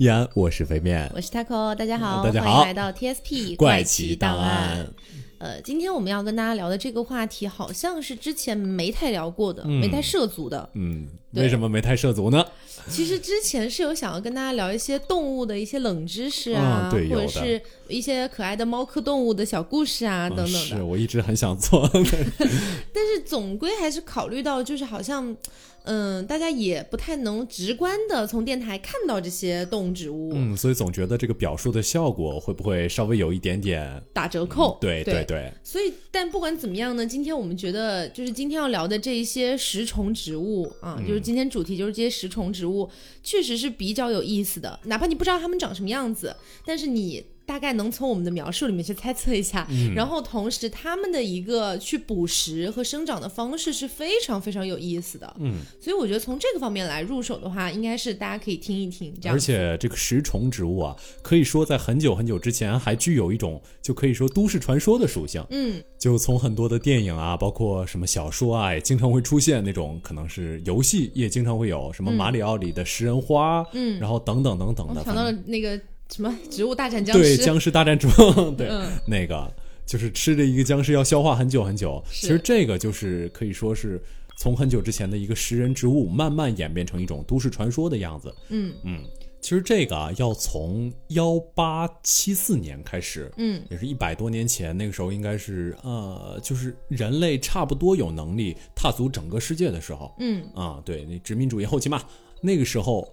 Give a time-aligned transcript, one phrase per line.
[0.00, 4.94] 易安，我是肥面，我是 Taco，大家好，大家好欢迎来到 TSP 怪奇奇档案案。。
[5.36, 10.66] 呃，今天我们要跟大家聊的这个话题，好像是之前没太聊过的，嗯没太涉足的。
[10.72, 12.42] 嗯，为什么没太涉足呢？
[12.88, 20.86] 其实之前是有想要跟大家聊一些动物的一些冷知识啊，嗯对或者是一些可爱的猫科动物的小故事啊，等等的是的。
[20.86, 25.36] 我一直很想做， 但是总归还是考虑到，就是好像，
[25.84, 34.02] 嗯，大家也不太能直观的从电台看到这些动物植物，嗯，所以总觉得这个表述的效果会不会稍微有一点点？
[34.12, 34.78] 打折扣。
[34.80, 42.88] 对对对，所以，但不管怎么样呢，今天我们觉得，就是今天要聊的这一些食虫植物啊，嗯就是今天主题就是这些食虫植物，
[43.22, 44.78] 确实是比较有意思的。
[44.84, 49.66] 哪怕你不知道它们长什么样子，但是你大概能从我们的描述里面去猜测一下。
[49.70, 55.34] 嗯然后，同时它们的一个去捕食和生长的方式是非常非常有意思的。
[55.40, 59.12] 嗯，所以我觉得从这个方面来入手的话，应该是大家可以听一听。
[59.20, 65.44] 这样而且这个食虫植物啊，可以说在很久很久之前还具有一种就可以说都市传说的属性。
[65.50, 75.80] 嗯，就从很多的电影啊，包括什么小说啊，也经常会出现那种可能是游戏也经常会有什么马里奥里的食人花，嗯然后等等等等的，我想到了那个
[76.14, 77.42] 什么《植物大战僵尸对尸》。
[77.44, 78.08] 僵尸大战猪，
[78.58, 79.52] 对、嗯那个
[79.86, 82.02] 就是吃着一个僵尸要消化很久很久。
[82.10, 84.02] 其实这个就是可以说是
[84.36, 88.34] 从很久之前的一个食人植物，慢慢演变成一种都市传说的样子。
[88.48, 89.04] 嗯嗯，
[89.40, 102.02] 其实这个啊，要从幺八七四年开始，嗯也是一百多年前，那个时候应该是呃，就是人类差不多有能力踏足整个世界的时候嗯啊，对，那殖民主义后期嘛，
[102.42, 103.08] 那个时候。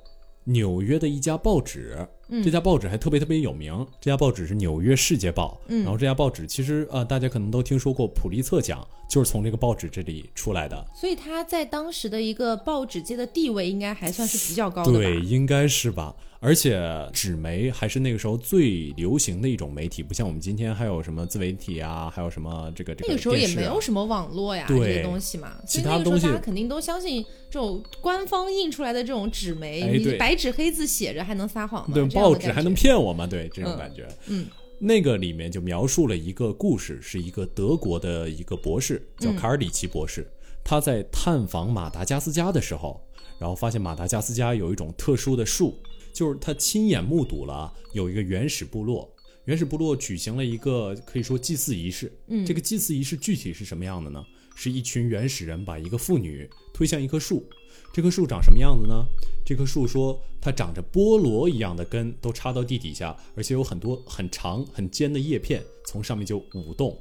[0.50, 3.86] 纽约的一家报纸，嗯这家报纸还特别特别有名。
[4.02, 10.86] 这家报纸是《纽约世界报》，嗯然后这家报纸其实呃，大家可能都听说过普利策奖，就是从这个报纸这里出来的。
[10.95, 14.92] 所以它在当时的一个报纸界的地位，应该还算是比较高的？
[14.92, 16.16] 对，应该是吧。
[16.39, 16.80] 而且
[17.11, 31.96] 纸媒还是那个时候最流行的一种媒体，不像我们今天还有什么自媒体啊，还有什么这个这个、那个时候也没有什么网络呀这些东西嘛，其他东西大家肯定都相信这种官方印出来的这种纸媒，你白纸黑字写着还能撒谎吗？
[31.96, 33.25] 对报纸还能骗我吗？
[33.28, 34.07] 对这种感觉。
[34.28, 34.45] 嗯
[34.79, 40.29] 那个里面就描述了一个故事，是一个德国的一个博士，叫嗯卡尔里奇博士。
[40.63, 43.01] 他在探访马达加斯加的时候，
[43.39, 45.73] 然后发现马达加斯加有一种特殊的树，
[46.13, 49.11] 就是他亲眼目睹了有一个原始部落，
[49.45, 52.16] 原始部落举行了一个可以说祭祀仪式。
[52.28, 54.23] 嗯这个祭祀仪式具体是什么样的呢？
[54.55, 57.47] 是一群原始人把一个妇女推向一棵树，
[57.91, 59.05] 这棵树长什么样子呢？
[59.44, 66.97] 这棵树说它长着菠萝一样的根，都插到地底下，而且有很多很长很尖的叶片从上面就舞动，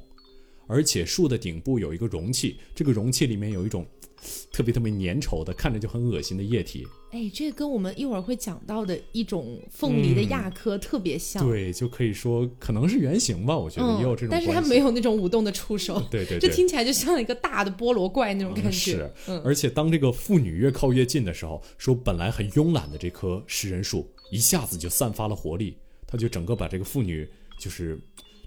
[0.67, 3.85] 而且树的顶部有一个容器，这个容器里面有一种
[4.51, 6.85] 特别特别粘稠的，看着就很恶心的液体。
[7.11, 18.69] 哎，这跟我们一会儿会讲到的一种凤梨的嗯亚科特别像，对，就可以说可能是原型吧，我觉得也有这种嗯，但是它没有那种舞动的触手，对 对对，这听起来就像一个大的菠萝怪那种感觉。
[18.71, 19.41] 是，嗯。
[19.45, 27.97] 而且当这个妇女越靠越近的时候，说本来很慵懒的这棵食人树一下子就散发了活力，它就整个把这个妇女就是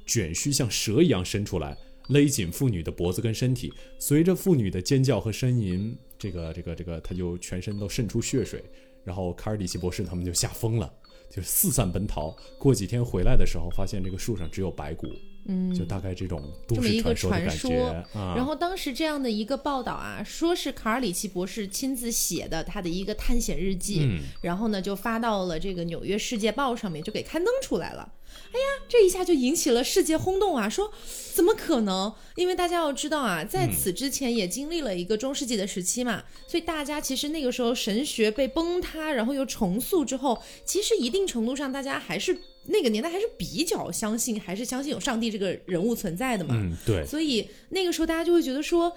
[0.06, 1.74] 卷须像蛇一样伸出来，
[2.10, 3.72] 勒紧妇女的脖子跟身体。
[3.98, 8.62] 随着妇女的尖叫和呻吟，这个这个这个，他就全身都渗出血水。
[9.02, 10.92] 然后卡尔里奇博士他们就吓疯了，
[11.30, 12.36] 就四散奔逃。
[12.58, 15.06] 过几天回来的时候，发现这个树上只有白骨。
[15.50, 18.34] 嗯，就大概这种都这么一个市传说的感觉啊。
[18.36, 28.12] 然后当时这样的一个报道啊，说是卡尔里奇博士亲自写的他的一个探险日记，嗯然后呢就发到了这个《纽约世界报》上面，就给刊登出来了。
[28.30, 30.68] 哎呀，这一下就引起了世界轰动啊！
[30.68, 30.92] 说
[31.34, 32.12] 怎么可能？
[32.36, 42.38] 因为大家要知道啊，在嗯此之前也经历了一个中世纪的时期嘛，所以大家其实那个时候神学被崩塌，然后又重塑之后，其实一定程度上大家还是
[42.70, 46.54] 那个年代还是比较相信，还是相信有上帝这个人物存在的嘛。
[46.56, 48.92] 嗯，对，所以那个时候大家就会觉得说，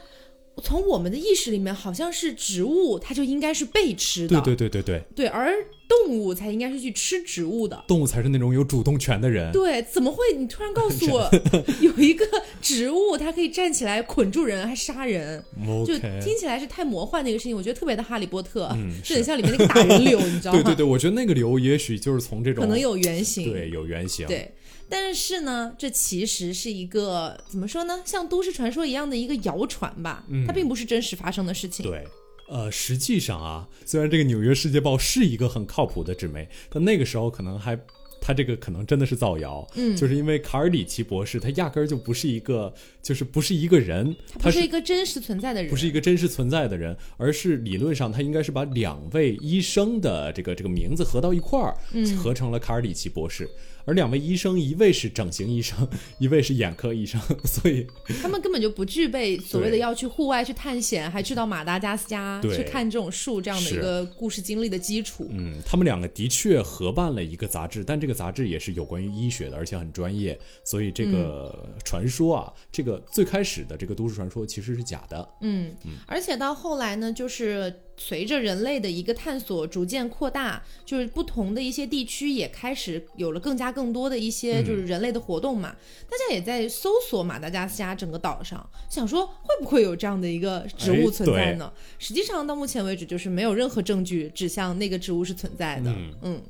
[0.61, 5.53] 从我们的意识里面，好像是植物它就应该是被吃的，对对对对对，对而
[5.87, 7.83] 动物才应该是去吃植物的。
[7.87, 9.51] 动物才是那种有主动权的人。
[9.51, 10.17] 对，怎么会？
[10.37, 11.29] 你突然告诉我，
[11.81, 12.25] 有一个
[12.61, 15.43] 植物，它可以站起来捆住人，还杀人，
[15.85, 17.55] 就听起来是太魔幻的一个事情。
[17.55, 20.61] 我觉得特别的哈利波特，嗯就是很像里面那个打人流，你知道吗？
[20.63, 23.51] 对对对，我觉得那个流也许就是从这种可能有原型。
[23.51, 24.51] 对有原型，对，
[24.93, 30.45] 但是呢，这其实是一个怎么说呢，像都市传说一样的一个谣传吧，嗯。
[30.45, 31.83] 它并不是真实发生的事情。
[31.83, 32.05] 对，
[32.47, 37.75] 呃，实际上啊，虽然这个《纽约世界报》是一个很靠谱的纸媒，但那个时候可能还
[38.21, 39.95] 他这个可能真的是造谣，嗯。
[39.97, 52.15] 就是因为卡尔里奇博士他压根儿就不是一个，就是不是一个人，他是一个真实存在的人，不是一个真实存在的人，而是理论上他应该是把两位医生的这个这个名字合到一块儿，嗯。
[52.15, 53.49] 合成了卡尔里奇博士。
[53.85, 55.87] 而两位医生，一位是整形医生，
[56.19, 57.85] 一位是眼科医生， 所以
[58.21, 65.27] 他们根本就不具备所谓的要去户外去探险，还去到马达加斯加去看这种树这样的一个故事经历的基础。
[65.31, 75.29] 嗯，他们两个的确合办了一个杂志，但这个杂志也是有关于医学的，而且很专业，所以这个传说啊，这个最开始的这个都市传说其实是假的。
[75.41, 75.75] 嗯，
[76.05, 84.65] 而且到后来呢，就是随着人类的一个探索逐渐扩大，就是不同的一些地区也开始有了更加更多的一些嗯。
[84.65, 85.75] 就是人类的活动嘛，
[86.09, 91.71] 大家也在搜索马达加斯加整个岛上，想说会不会有这样的一个植物哎存在呢？
[91.99, 95.91] 实际上到目前为止，就是没有任何证据指向那个植物是存在的。
[95.91, 96.13] 嗯。
[96.23, 96.41] 嗯。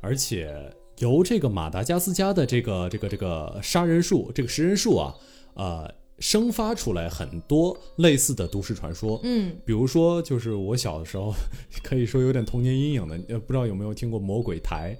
[0.00, 5.14] 而且由这个马达加斯加的这个这个这个杀人树，这个食人树啊，
[5.54, 9.20] 呃，生发出来很多类似的都市传说。
[9.22, 11.32] 嗯，比如说，就是我小的时候，
[11.82, 14.96] 可以说有点童年阴影的，呃，不知道有没有听过魔鬼台？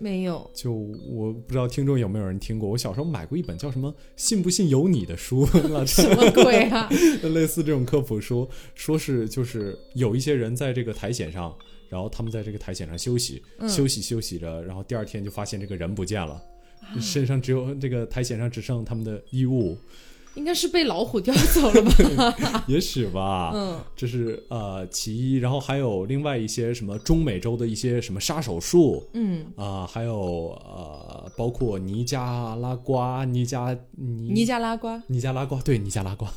[0.00, 0.48] 没有。
[0.54, 6.88] 就我不知道听众有没有人听过，我小时候买过一本叫什么“信不信由你”的书， 老什么鬼啊？
[7.34, 11.52] 类似这种科普书，说是就是有一些人在这个苔藓上，
[11.88, 16.34] 然后他们在这个苔藓上休息，嗯休息休息着，然后第二天就发现这个人不见了，
[16.80, 19.76] 啊身上只有这个苔藓上只剩他们的衣物，
[20.38, 22.64] 应该是被老虎叼走了吧？
[22.66, 35.02] 也许吧，嗯，这是呃其一，然后还有另外一些什么中美洲的一些什么杀手树，嗯，啊、还有呃包括尼加拉瓜、尼加尼尼加拉瓜。
[35.08, 36.32] 尼加拉瓜，对尼加拉瓜，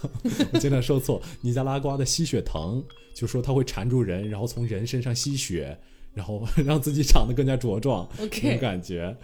[0.51, 1.21] 我经常说错。
[1.41, 2.83] 尼加拉瓜的吸血藤，
[3.13, 5.77] 就说它会缠住人，然后从人身上吸血，
[6.13, 9.15] 然后 让自己长得更加茁壮 OK 感觉。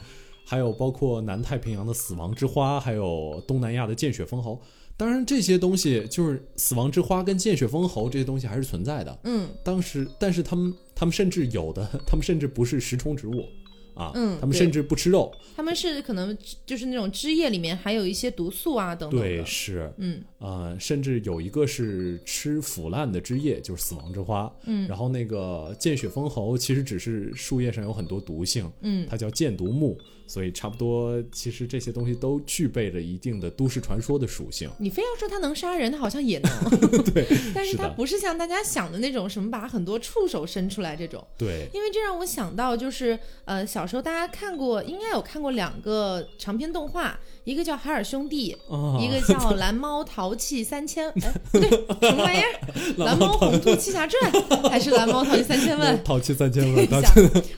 [0.49, 4.61] 还有包括南太平洋的死亡之花，还有东南亚的见血封喉。
[4.95, 9.19] 当然，这些东西就是死亡之花跟见血封喉这些东西还是存在的。
[9.25, 13.45] 嗯当时，但是他们他们甚至有的， 他们甚至不是食虫植物
[13.93, 15.31] 啊，嗯他们甚至不吃肉。
[15.55, 16.35] 他们是可能
[16.65, 19.19] 就是那种汁液里面含有一些毒素啊等等。
[19.19, 24.51] 对，是，嗯呃，甚至有一个是吃腐烂的汁液，就是死亡之花。
[24.65, 29.95] 嗯然后那个见血封喉其实只是树叶上有很多毒性，嗯它叫箭毒木，
[30.27, 34.69] 所以差不多其实这些东西都具备了一定的都市传说的属性。
[34.77, 36.51] 你非要说它能杀人，它好像也能。
[37.13, 37.25] 对，
[37.55, 41.25] 但是它不是像大家想的那种什么把很多触手伸出来这种。
[41.37, 51.69] 对，因为这让我想到，就是呃，小时候大家看过，应该有看过两个长篇动画，一个叫《海尔兄弟》，啊，一个叫《蓝猫淘气三千》，哎，不对，
[52.09, 52.59] 什么玩意儿？
[53.03, 54.31] 《蓝猫红兔七侠传》
[54.69, 55.97] 还是《蓝猫淘气三千问》？
[56.03, 56.87] 淘气三千等问，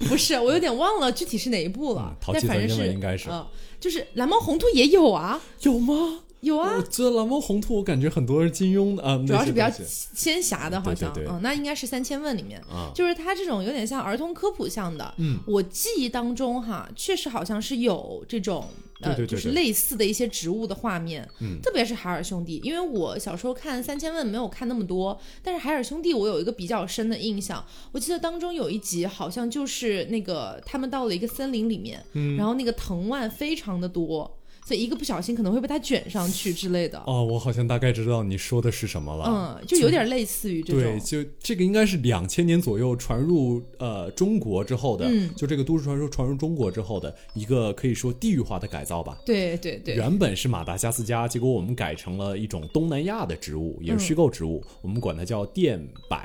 [0.07, 2.15] 不是，我有点忘了具体是哪一部了嗯。
[2.19, 2.58] 淘气三
[2.94, 3.47] 应该是呃，
[3.79, 6.23] 就是蓝猫红兔也有啊，有吗？
[6.41, 6.75] 有啊。
[6.77, 9.69] 我，觉得蓝猫红兔，我感觉很多是金庸的啊，主要是比较
[10.13, 12.59] 仙侠的，好像，嗯，那应该是三千问里面。
[12.69, 18.68] 啊，就是它这种有点像儿童科普向的，嗯，我记忆当中哈，确实好像是有这种
[19.01, 21.59] 呃，对对对就是类似的一些植物的画面，嗯。
[21.62, 32.38] 特别是海尔兄弟，因为我小时候看三千问没有看那么多，但是海尔兄弟我有一个比较深的印象，我记得当中有一集好像就是那个他们到了一个森林里面，嗯。
[32.38, 34.38] 然后那个藤蔓非常的多。
[34.69, 39.25] 所以一个不小心可能会被它卷上去之类的，哦，我好像大概知道你说的是什么了。
[39.60, 49.17] 嗯，就有点类似于这种，对，就这个应该是两千年左右传入呃中国之后的，嗯就这个都市传说传入中国之后的一个可以说地域化的改造吧。
[49.25, 56.20] 对对对，原本是马达加斯加，结果我们改成了一种东南亚的植物，也是虚构植物，我们管它叫电柏。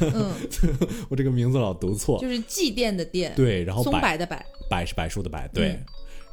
[0.00, 0.32] 嗯，
[1.08, 2.18] 我这个名字老读错。
[2.20, 4.36] 就是祭奠的奠，对，然后松柏柏的柏，
[4.68, 5.68] 柏是柏树的柏，对。
[5.68, 5.84] 嗯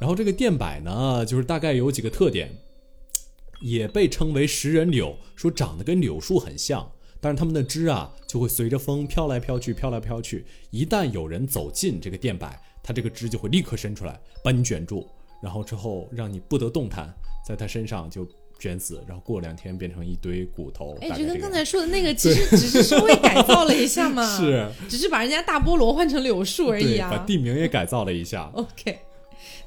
[0.02, 2.50] 然后这个电柏呢，就是大概有几个特点，
[3.60, 6.90] 也被称为食人柳，说长得跟柳树很像，
[7.20, 10.44] 但是它们的枝啊就会随着风飘来飘去，飘来飘去。
[10.70, 12.50] 一旦有人走近这个电柏，
[12.82, 15.08] 它这个枝就会立刻伸出来，把你卷住，
[15.40, 17.14] 然后之后让你不得动弹，
[17.46, 18.26] 在它身上就
[18.58, 20.98] 卷死，然后过两天变成一堆骨头。
[21.00, 27.24] 哎，大概这跟刚才说的那个 其实只是稍微改造了一下嘛， 是，只是把人家大菠萝换成柳树而已啊，把啊。
[27.24, 28.50] 地名也改造了一下。
[28.58, 28.98] OK。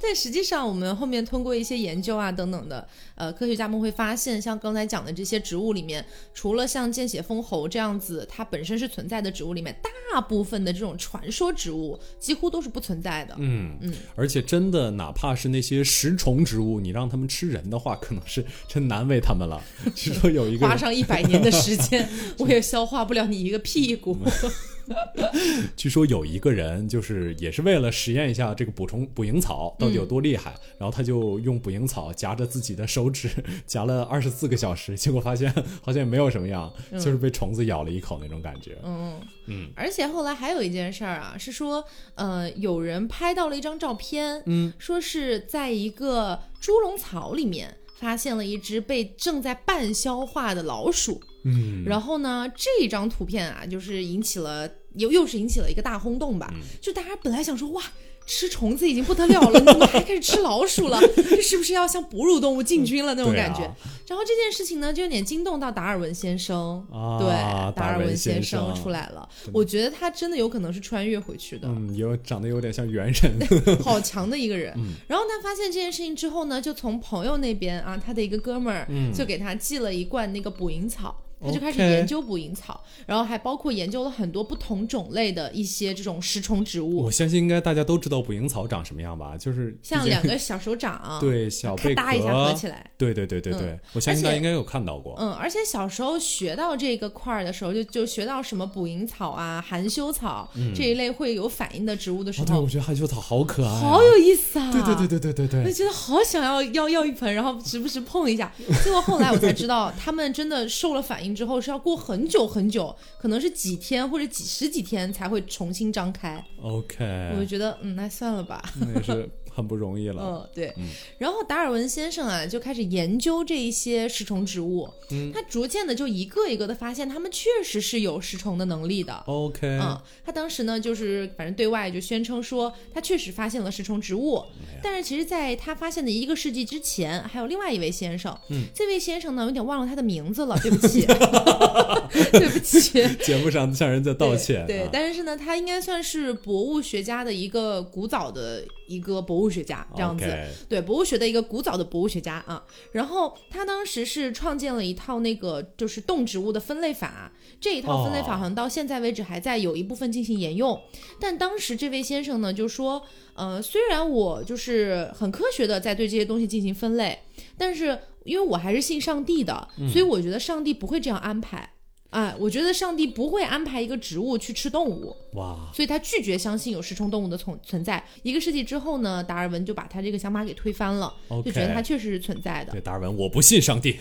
[0.02, 9.76] 但实际上，我们后面通过一些研究啊等等的，呃，科学家们会发现，像刚才讲的这些植物里面，除了像见血封喉这样子，它本身是存在的植物里面，
[10.14, 13.36] 大部分的这种传说植物几乎都是不存在的。
[13.38, 19.62] 嗯嗯，而且真的，哪怕是那些食虫植物，你让他们吃人的话，可能是真难为他们了。
[19.96, 22.08] 据说有一个，花上一百年的时间，
[22.40, 24.18] 我也消化不了你一个屁股。
[25.76, 33.30] 据说有一个人就是也是为了实验一下这个捕虫捕蝇草到底有多厉害，然后他就用捕蝇草夹着自己的手指
[33.66, 35.52] 夹了二十四个小时，结果发现
[35.82, 38.78] 好像也没有什么样，就是被虫子咬了一口那种感觉。
[38.84, 41.84] 嗯嗯，而且后来还有一件事儿啊，是说，
[42.16, 51.22] 呃，有人拍到了一张照片，嗯，说是在一个猪笼草里面发现了一只被正在半消化的老鼠。
[51.46, 56.52] 嗯，然后呢，这张图片啊，就是引起了又又是引起了一个大轰动吧。
[56.54, 57.82] 嗯就大家本来想说，哇，
[58.26, 61.00] 吃虫子已经不得了了，你 怎么还开始吃老鼠了？
[61.16, 63.62] 这是不是要向哺乳动物进军了那种感觉？
[64.08, 66.86] 然后这件事情呢，就有点惊动到达尔文先生。
[66.92, 69.28] 啊，对，达达尔文先生出来了。
[69.54, 73.40] 我觉得他真的有可能是穿越回去的，嗯，有长得有点像猿人。
[73.84, 74.74] 好强的一个人。
[74.78, 81.16] 嗯然后他发现这件事情之后呢，就从朋友那边啊，他的一个哥们儿嗯就给他寄了一罐那个捕蝇草。
[81.42, 89.38] 他就开始研究捕蝇草然后还包括研究了很多不同种类的一些这种食虫植物我，相信应该大家都知道捕蝇草长什么样吧？
[89.38, 92.90] 就是像两个 小手掌，对小贝搭一下合，起来。
[92.98, 95.16] 对对对对对，嗯我相信大家应该有看到过。
[95.20, 104.72] 嗯，而且小时候学到这个块儿的时候，就就学到什么捕蝇草啊、含羞草、这一类会有反应的植物的时哦，对，候，我觉得含羞草好可爱啊，好有意思啊！
[104.72, 108.52] 对对对对对对对，我觉得好想要要要一盆，然后时不时碰一下。
[108.84, 116.44] 结果后来我才知道，他们真的受了反应之后是要过很久很久，可能是几天或者几十几天才会重新张开。
[116.62, 118.64] OK，我就觉得，嗯，那算了吧。
[118.80, 120.22] 那也是很不容易了。
[120.22, 120.74] 嗯，对。
[121.18, 129.14] 然后达尔文先生啊，就开始研究这一些食虫植物，嗯他逐渐的就一个一个的发现，他们确实是有食虫的能力的。
[129.26, 141.06] OK，嗯，他当时呢，就是反正对外就宣称说，他确实发现了食虫植物，哎但是其实在他发现的一个世纪之前，还有另外一位先生，嗯，这位先生呢，有点忘了他的名字了，对不起，
[142.32, 142.92] 对不起。
[143.24, 144.66] 节目上向人家道歉。
[144.68, 150.26] 对，但是呢，他应该算是博物学家的一个古早的一个博物学家这样子。
[150.68, 152.64] 对，博物学的一个古早的博物学家啊。
[152.92, 160.80] 然后他当时是创建了一套那个就是动植物的分类法，这一套分类法哦好像到现在为止还在有一部分进行沿用。
[161.20, 163.02] 但当时这位先生呢就说，
[163.36, 167.20] 呃，虽然我就是很科学的在对这些东西进行分类，
[167.58, 171.70] 但是因为我还是信上帝的，嗯所以我觉得上帝不会这样安排。
[172.16, 178.02] 哎，我觉得上帝不会安排一个植物去吃动物，哇，所以他拒绝相信有食虫动物的存存在。
[178.24, 182.72] 一个世纪之后呢，达尔文就把他这个想法给推翻了就觉得它确实是存在的。
[182.72, 183.98] 对达尔文，我不信上帝。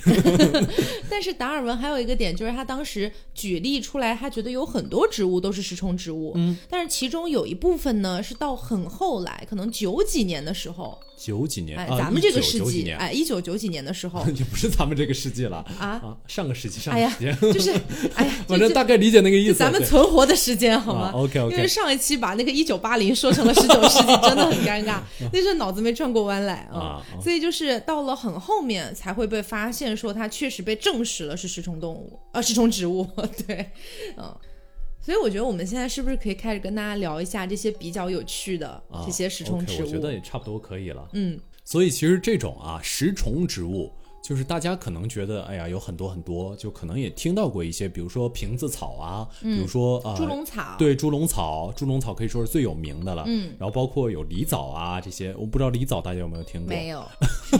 [1.11, 17.71] 但是达尔文还有一个点，就是他当时举例出来，他觉得有很多植物都是食虫植物，嗯，但是其中有一部分呢是到很后来，可能九几年的时候，九几年，咱们这个世纪，年哎，一九九几年的时候 也不是咱们这个世纪了啊，啊，上个世纪，上个世纪，就是，
[18.15, 19.55] 哎呀，反就就正大概理解那个意思。
[19.55, 24.99] 咱们存活的时间好吗啊？OK 因为上一期把那个一九八零说成了十九世纪， 真的很尴尬，
[25.33, 26.79] 那是脑子没转过弯来啊。
[26.79, 33.07] 啊，所以就是到了很后面才会被发现，说它确实被证实了是食虫动物，呃，食虫植物，
[33.47, 33.71] 对，
[34.17, 34.35] 嗯。
[35.05, 39.87] 所以我觉得我们现在是不是可以开始跟大家聊一下这些比较有趣的啊这些食虫植物？
[39.87, 41.07] 我觉得也差不多可以了。
[41.13, 43.93] 嗯，所以其实这种啊食虫植物，
[44.25, 53.25] 就是大家可能觉得，哎呀，有很多很多，就可能也听到过一些，比如说瓶子草啊，比如说呃嗯猪笼草，对，猪笼草，猪笼草可以说是最有名的了。
[53.27, 56.71] 嗯，然后包括有狸藻啊这些，我不知道狸藻大家有没有听过？
[56.71, 57.07] 没有，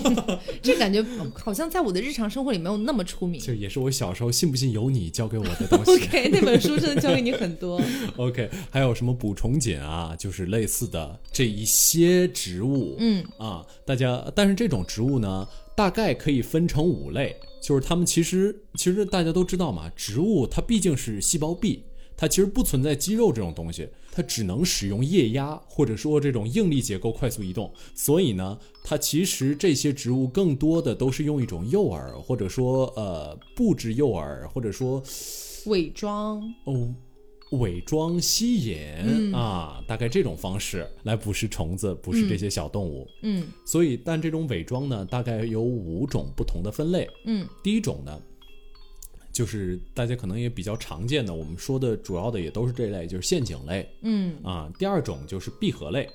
[0.63, 1.05] 这感觉
[1.35, 3.39] 好像在我的日常生活里没有那么出名。
[3.39, 5.93] 就也是我小时候信不信由你教给我的东西。
[6.01, 7.79] OK，那本书真的教给你很多。
[8.17, 12.97] OK，还有什么捕虫锦啊，就是类似的这一些植物。
[12.99, 21.83] 嗯啊，大家，但是这种植物呢，大概可以分成五类，就是它们其实其实大家都知道嘛，植物它毕竟是细胞壁，
[22.17, 35.03] 它其实不存在肌肉这种东西，它只能使用液压或者说这种应力结构快速移动，所以呢，它其实这些植物更多的都是用一种诱饵，或者说呃布置诱饵，或者说
[35.67, 36.95] 伪装，哦。
[37.53, 43.07] 伪装吸引、嗯啊，大概这种方式来捕食虫子，捕食这些小动物。
[43.23, 47.09] 嗯所以，但这种伪装呢，大概有五种不同的分类。
[47.27, 48.21] 嗯第一种呢，
[49.33, 54.73] 就是大家可能也比较常见的，我们说的主要的也都是这类，就是陷阱类嗯啊。
[54.79, 56.09] 第二种就是闭合类，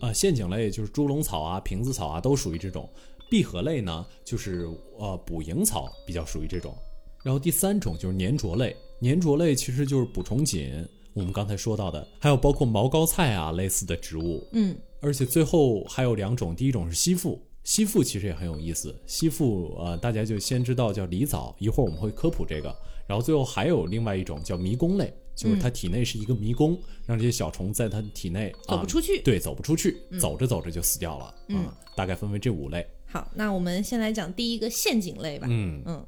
[0.00, 2.88] 啊，陷阱类就是猪笼草啊、瓶子草啊，都属于这种。
[3.28, 6.72] 闭合类呢，就是呃捕蝇草比较属于这种。
[7.24, 14.46] 然后第三种就是粘着类，粘着类其实就是捕虫锦，我们刚才说到的，还有包括毛膏菜啊类似的植物。
[14.52, 18.92] 嗯而且最后还有两种，第一种是吸附，吸附其实也很有意思。
[19.06, 22.74] 吸附呃，大家就先知道叫狸藻，一会儿我们会科普这个。
[23.06, 29.20] 然后最后还有另外一种叫迷宫类，就是它体内是一个迷宫，让这些小虫在它体内啊走不出去。
[29.22, 31.34] 对，走不出去，走着走着就死掉了。
[31.48, 32.84] 嗯，大概分为这五类。
[33.04, 35.46] 好，那我们先来讲第一个陷阱类吧。
[35.48, 36.04] 嗯，嗯，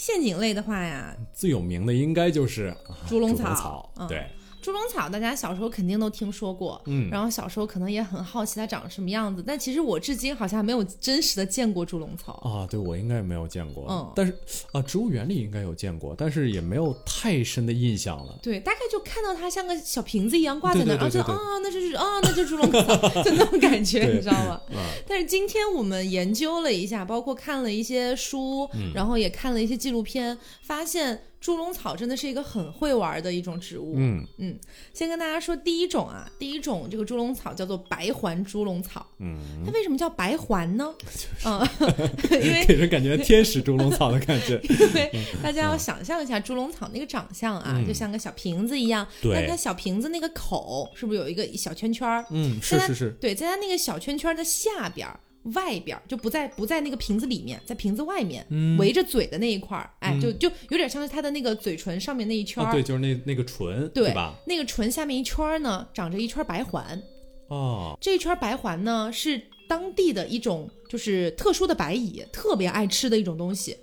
[0.00, 4.26] 陷阱类的话呀，最有名的应该就是啊猪猪笼草对，
[4.60, 12.32] 猪笼草大家小时候肯定都听说过，嗯然后小时候可能也很好奇它长什么样子，但其实我至今好像没有真实的见过猪笼草。
[12.44, 14.36] 啊，对我应该也没有见过，嗯但是
[14.72, 18.38] 啊，植物园里应该有见过，但是也没有太深的印象了。
[18.42, 24.60] 对，大概就看到它像个小瓶子一样挂在那儿，对对对对对然后就啊，那就是啊，那就是猪笼草，就那种感觉， 你知道吗？
[24.70, 24.76] 嗯，
[25.06, 33.94] 但是今天我们研究了一下，包括看了一些书，嗯然后也看了一些纪录片，发现猪笼草真的是一个很会玩的一种植物。
[33.96, 34.58] 嗯嗯
[34.92, 39.06] 先跟大家说第一种啊，第一种这个猪笼草叫做白环猪笼草。
[39.20, 40.94] 嗯，它为什么叫白环呢？
[41.46, 41.66] 嗯，
[42.30, 44.60] 因为给人感觉天使猪笼草的感觉。
[44.68, 45.10] 因为
[45.42, 49.06] 大家要想象一下猪笼草那个长相啊，嗯就像个小瓶子一样。
[49.22, 52.24] 对但它小瓶子那个口是不是有一个小圈圈儿？
[52.30, 55.18] 嗯，是是是，对，在它那个小圈圈的下边儿。
[55.54, 58.76] 外边儿就不在不在那个瓶子里面，在瓶子外面、嗯。
[58.78, 64.34] 围着嘴的那一块儿，哎，就就有点像是它的那个嘴唇上面那一圈儿，啊，对，就是那那个唇，对吧？
[64.46, 67.00] 那个唇下面一圈儿呢，长着一圈白环，
[67.48, 73.76] 哦，这一圈白环呢是当地的一种就是特殊的白蚁特别爱吃的一种东西，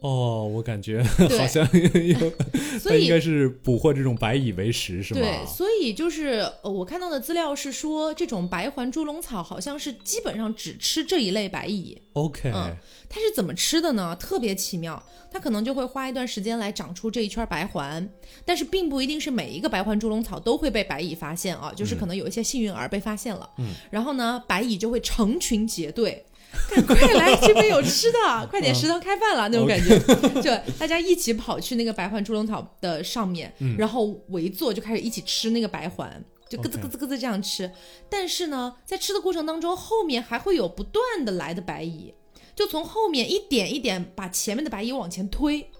[0.00, 2.32] 哦，我感觉 好像有，
[2.78, 5.20] 所以应该是捕获这种白蚁为食，是吗？
[5.20, 12.00] 对，所以就是呃，我看到的资料是说，这种白环猪笼草好像是基本上只吃这一类白蚁。
[12.12, 12.76] OK，嗯
[13.08, 14.14] 它是怎么吃的呢？
[14.20, 15.02] 特别奇妙，
[15.32, 18.06] 它可能就会花一段时间来长出这一圈白环，
[18.44, 26.24] 但是并不一定是每一个白环猪笼草都会被白蚁发现啊，就是可能有一些幸运儿被发现了，嗯，然后呢，白蚁就会成群结队。
[26.70, 29.98] 赶快来，这边有吃的，快点，食堂开饭了那种感觉，
[30.40, 37.70] 就大家一起跑去那个白环猪笼草的上面，然后围坐就开始一起吃那个白环，就咯吱咯吱咯吱这样吃。
[38.10, 42.14] 但是呢，在吃的过程当中，后面还会有不断的来的白蚁，
[42.54, 45.70] 就从后面一点一点把前面的白蚁往前推，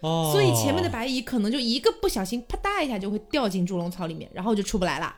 [0.00, 5.14] 哦，所以前面的白蚁可能就一个不小心，啪嗒一下就会掉进猪笼草里面，然后就出不来了，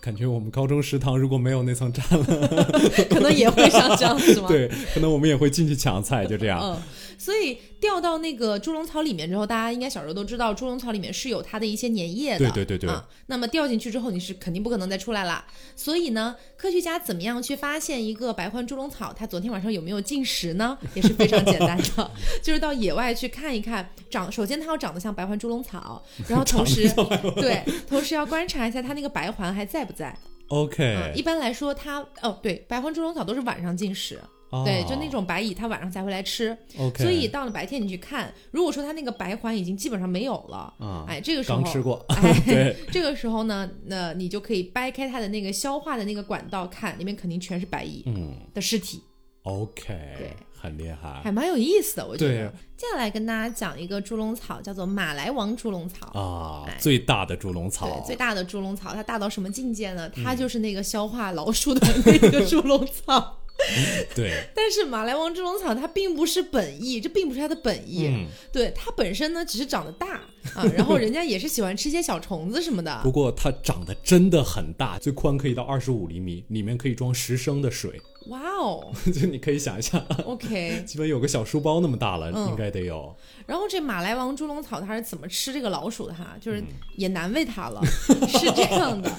[0.00, 4.48] 感觉我们高中食堂如果没有那层栅栏， 可能也会像这样子吗？
[4.50, 6.60] 对，可能我们也会进去抢菜，就这样。
[6.62, 6.82] 嗯，
[7.20, 12.38] 所以掉到那个猪笼草里面之后，大家应该小时候都知道，猪笼草里面是有它的一些粘液的。
[12.38, 15.44] 对对对对啊，那么掉进去之后，你是肯定不可能再出来了。
[15.76, 20.78] 所以呢，科学家怎么样去发现一个白环猪笼草它昨天晚上有没有进食呢？
[20.94, 22.10] 也是非常简单的，
[22.42, 26.90] 就是到野外去看一看，长首先它要长得像白环猪笼草，然后同时
[27.36, 30.16] 对，同时要观察一下它那个白环还在不在。
[30.48, 34.18] OK，、嗯，一般来说它哦对，白环猪笼草都是晚上进食。
[34.50, 36.56] 哦对，就那种白蚁，它晚上才会来吃。
[36.78, 49.00] OK，所以到了白天你去看，如果说它那个白环已经基本上没有了，啊，哎，这个时候刚吃过，哎对， 这个时候呢，那你就可以掰开它的那个消化的那个管道看，里面肯定全是白蚁嗯的尸体
[49.44, 52.52] ，，OK，对，很厉害还蛮有意思的，我觉对得。
[52.80, 56.06] 接下来跟大家讲一个猪笼草，叫做马来王猪笼草。
[56.18, 60.10] 啊哎，最大的猪笼草对，，最大的猪笼草，它大到什么境界呢？
[60.16, 63.36] 嗯它就是那个消化老鼠的那个猪笼草。
[64.14, 68.06] 对，但是马来王猪笼草它并不是本意，这并不是它的本意。
[68.06, 70.20] 嗯，对，它本身呢只是长得大
[70.54, 73.00] 啊，然后人家也是喜欢吃一些小虫子什么的。
[73.02, 80.82] 不过它长得真的很大，最宽可以到二十五厘米，里面可以装十升的水，哇哦 就你可以想一下，，OK。
[80.86, 83.14] 基本有个小书包那么大了，嗯应该得有。
[83.46, 86.36] 然后这马来王猪笼草它是怎么吃这个老鼠的哈？
[86.40, 86.62] 就是
[86.96, 89.10] 也难为它了，嗯是这样的，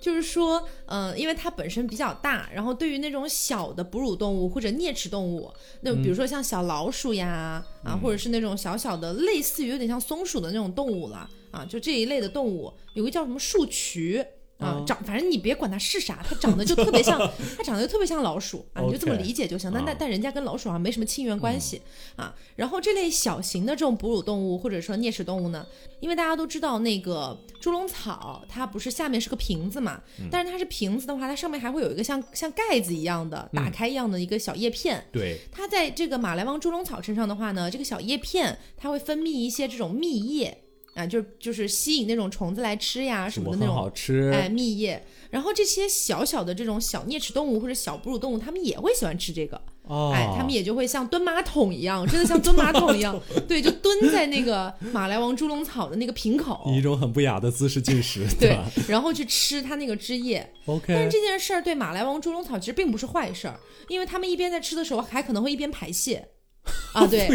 [0.00, 14.24] 就是说，嗯、因为它本身比较大，然后对于那种小的哺乳动物或者啮齿动物，那比如说像小老鼠呀，啊，或者是那种小小的类似于有点像松鼠的那种动物了，啊，就这一类的动物，有个叫什么树渠。
[14.60, 17.18] 啊哦，长反正你别管它是啥，它长得就特别像，
[17.56, 19.70] 它长得就特别像老鼠啊，你就这么理解就行。
[19.72, 21.80] 但但啊但人家跟老鼠好像没什么亲缘关系、
[22.16, 22.34] 啊。
[22.56, 25.66] 然后这类小型的这种哺乳动物或者说啮齿动物呢，
[26.00, 35.04] 因为大家都知道那个猪笼草，它不是下面是个瓶子嘛，但是它是瓶子的话，它上面还会有一个像像盖子一样的打开一样的一个小叶片。
[35.10, 40.64] 对，它在这个马来王猪笼草身上的话呢，这个小叶片它会分泌一些这种蜜液
[41.00, 45.02] 啊，就就是吸引那种虫子来吃呀什么的那种好吃，哎，蜜液。
[45.30, 49.60] 然后这些小小的这种小啮齿动物或者小哺乳动物，它们也会喜欢吃这个。
[49.84, 60.48] 哦，哎，它们也就会像蹲马桶一样，真的像蹲马桶一样，对，就蹲在那个马来王猪笼草的那个瓶口，以一种很不雅的姿势进食，对吧然后去吃它那个汁液。
[60.66, 63.58] OK，但是这件事儿对马来王猪笼草其实并不是坏事儿，
[63.88, 66.28] 因为它们一边在吃的时候，还可能会一边排泄。
[66.92, 67.28] 啊，对，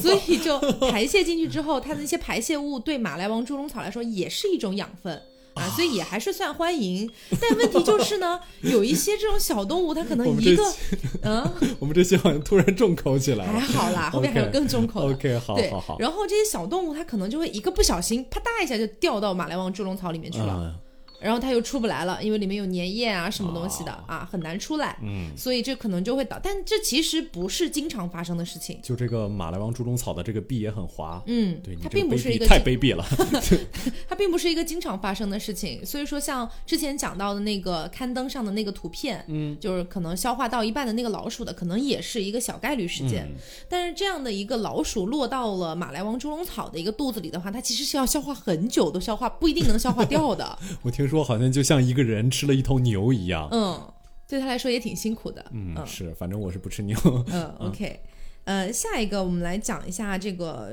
[0.00, 0.58] 所以就
[0.90, 5.22] 排泄进去之后，它的那些排泄物对马来王猪笼草来说也是一种养分。
[5.54, 10.62] 啊，所以也还是算欢迎，但问题就是呢，有一些这种小动物，它可能一个，
[11.22, 11.44] 嗯，
[11.80, 15.14] 我们这些好像突然重口起来了，还好啦，后面还有更重口的。
[15.14, 15.96] OK，好，对，好，好。
[15.98, 20.80] 然后这些小动物，它可能就会一个不小心，啪嗒一下就掉到马来王猪笼草里面去了。
[21.20, 24.96] 然后它又出不来了，因为里面有粘液啊，什么东西的啊，很难出来。
[25.02, 28.78] 嗯，所以这可能就会导，但这其实不是经常发生的事情。
[28.82, 31.22] 就这个马来王猪笼草的这个壁也很滑。
[31.26, 33.04] 嗯，对，它并不是一个太卑鄙了。
[34.08, 43.28] 它并不是一个经常发生的事情，所以说像之前讲到的那个刊登上的那个图片，嗯，就是可能消化到一半的那个老鼠的，可能也是一个小概率事件。
[43.68, 50.58] 但是这样的一个老鼠落到了马来王猪笼草的一个肚子里的话，它其实是要消化很久都消化不一定能消化掉的。
[50.82, 53.92] 我听说好像就像一个人吃了一头牛一样，嗯，
[54.28, 56.96] 对他来说也挺辛苦的，嗯，是，反正我是不吃牛，
[57.32, 58.00] 嗯，OK，
[58.44, 60.72] 呃，下一个我们来讲一下这个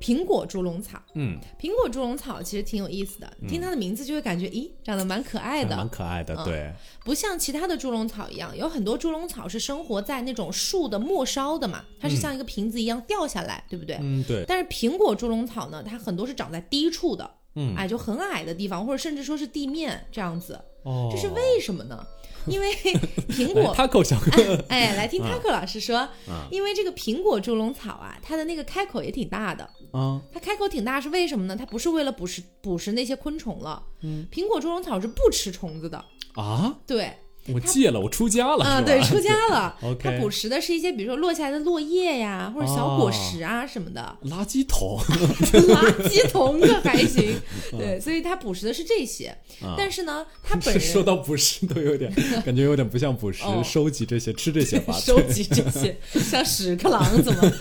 [0.00, 6.72] 苹果猪笼草，嗯，苹果猪笼草其实挺有意思的，听它的名字就会感觉，咦，长得蛮可爱的，蛮可爱的，对，
[7.04, 13.98] 不像其他的猪笼草一样，有很多猪笼草是生活在那种树的末梢的嘛，它是像一个瓶子一样掉下来，对不对？
[14.00, 14.44] 嗯，对。
[14.48, 17.30] 但是苹果猪笼草呢，它很多是长在低处的。
[17.54, 22.06] 嗯，哎，就很矮的地方，或者甚至说是地面这样子，哦，这是为什么呢？
[22.46, 22.72] 因为
[23.28, 26.08] 苹果，Taco 小哥，哎，来听 Taco 老师说，
[26.50, 31.54] 因为这个苹果猪笼草啊，它的那个开口也挺大的，啊，它开口挺大是为什么呢？
[31.54, 36.02] 它不是为了捕食捕食那些昆虫了，嗯，苹果猪笼草是不吃虫子的
[36.34, 37.12] 啊，对。
[37.54, 38.64] 我戒了，我出家了。
[38.64, 39.76] 啊，对，出家了。
[39.82, 44.16] OK，它捕食的是一些，比如说落下来的落叶呀，或者小果实啊什么的。
[44.26, 44.98] 垃圾桶，
[45.52, 47.34] 垃圾桶可还行。
[47.72, 49.36] 对，所以它捕食的是这些。
[49.76, 52.12] 但是呢， 它本人说到捕食都有点
[52.44, 54.94] 感觉有点不像捕食，收集这些吃这些吧。
[54.94, 57.52] 收集这些像屎壳郎怎么？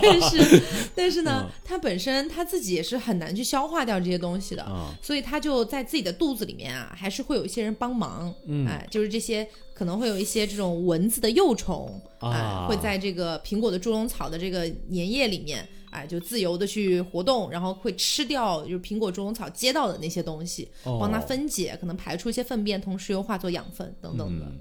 [0.00, 0.62] 但是
[0.94, 4.66] 但是呢，它本身它自己也是很难去消化掉这些东西的。
[5.02, 8.32] 所以它就在自己的肚子里面啊，还是会有一些人帮忙。
[8.46, 9.25] 嗯，哎，就是这。
[9.25, 9.25] 些
[9.74, 24.46] 可能会有一些这种蚊子的幼虫啊，会在这个苹果的猪笼草的这个粘液里面，啊，就自由的去活动，然后会吃掉就是苹果猪笼草接到的那些东西，帮它分解，可能排出一些粪便，同时又化作养分等等的。
[24.46, 24.58] 嗯，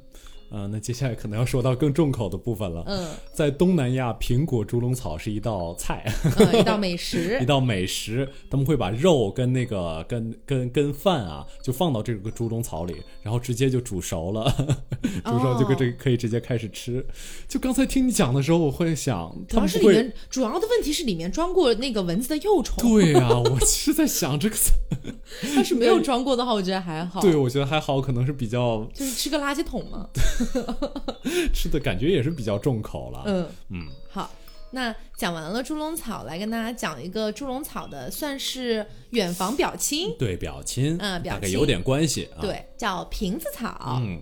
[0.72, 2.84] 那接下来可能要说到更重口的部分了。
[2.88, 6.06] 嗯，在东南亚，苹果猪笼草是一道菜，
[6.54, 8.28] 一道美食， 一道美食。
[8.50, 14.50] 他们会把肉跟那个跟跟跟饭啊，就放到这个猪笼草里，然后直接就煮熟了，
[15.26, 17.06] 煮熟就跟这可以直接开始吃。
[17.48, 22.78] 就刚才听你讲的时候，我会想，主要是里面主要的问题是里面装过那个蚊子的幼虫。
[22.84, 24.56] 对呀，我是在想这个，
[25.56, 27.20] 要是没有装过的话，我觉得还好。
[27.20, 30.08] 对，我觉得还好，可能是比较就是吃个垃圾桶嘛。
[31.54, 33.24] 吃的感觉也是比较重口了。
[33.26, 34.30] 嗯嗯，好，
[34.72, 40.16] 那讲完了猪笼草，来跟大家讲一个猪笼草的，算是远房表亲。
[40.18, 42.42] 对，表亲，嗯，大概有点关系啊。
[42.42, 44.00] 对，叫瓶子草。
[44.02, 44.22] 嗯，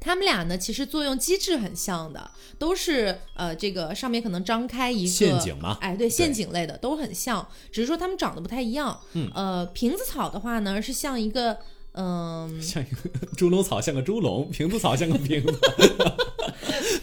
[0.00, 5.78] 它们俩呢，其实作用机制很像的，都是呃，这个上面可能张开一个陷阱嘛。
[5.80, 9.00] 哎，对，陷阱类的都很像，只是说它们长得不太一样。
[9.14, 11.58] 嗯，呃，瓶子草的话呢，是像一个。
[12.00, 15.60] 嗯，像一个 猪笼草像个猪笼，瓶子草像个瓶子，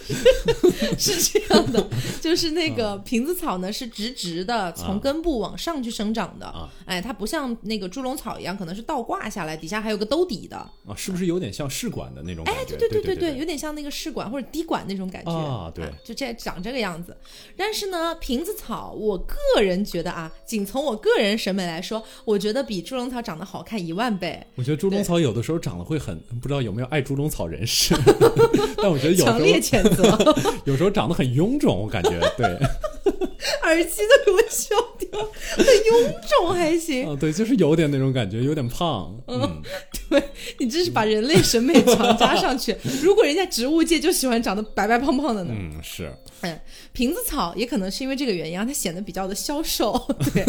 [0.98, 1.88] 是这样的，
[2.20, 12.42] 就是那个瓶子草呢是直直的，从根部往上去生长的，哎，它不像那个猪笼草一样，可能是倒挂下来，底下还有个兜底的啊，是不是有点像试管的那种？
[12.46, 17.16] 哎，对对对对对，有点像那个试管或者滴管那种感觉啊，对，就这长这个样子。
[17.56, 24.44] 但是呢，瓶子草，我个人觉得啊，仅从我个人审美来说，我觉得比猪笼草长得好看一万倍。
[24.54, 24.86] 我觉得猪。
[24.86, 27.92] 猪笼草有的时候长得会很，不知道有没有爱猪笼草人士，
[28.78, 29.95] 但我觉得有强烈谴责，
[30.64, 32.46] 有时候长得很臃肿，我感觉对，
[33.64, 35.18] 耳机都给我笑掉，
[35.56, 37.08] 很臃肿还行。
[37.08, 39.62] 啊， 对，就是有点那种感觉，有点胖，嗯，
[40.08, 40.22] 对
[40.58, 46.60] 你这是把人类审美强加上去，如果人家植物界就喜欢长得白白胖胖的呢，嗯，是，嗯，
[46.92, 49.98] 瓶子草也可能是因为这个原因啊，它显得比较的消瘦，
[50.34, 50.44] 对，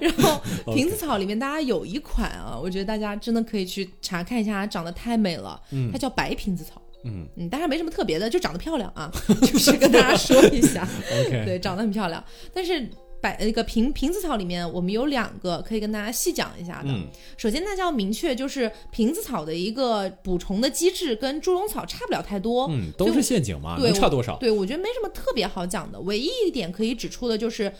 [0.00, 0.40] 然后
[0.74, 3.62] 瓶子草里面大家有一款啊，我觉得大家真的可以。
[3.72, 5.58] 去查看一下，它长得太美了。
[5.70, 6.81] 嗯，它叫白瓶子草。
[7.04, 9.10] 嗯嗯，当然没什么特别的，就长得漂亮啊。
[9.42, 10.86] 就是跟大家说一下。
[11.26, 12.24] OK，对，长得很漂亮。
[12.52, 12.88] 但是
[13.20, 16.88] 百那个瓶瓶子草里面，我们有两个可以跟大家细讲一下的。
[16.88, 22.66] 嗯，首先大家要明确，就是瓶子草的一个补充的机制跟猪笼草差不了太多。
[22.70, 24.36] 嗯，都是陷阱嘛，对差多少？
[24.38, 26.00] 对，我觉得没什么特别好讲的。
[26.00, 27.72] 唯一一点可以指出的就是。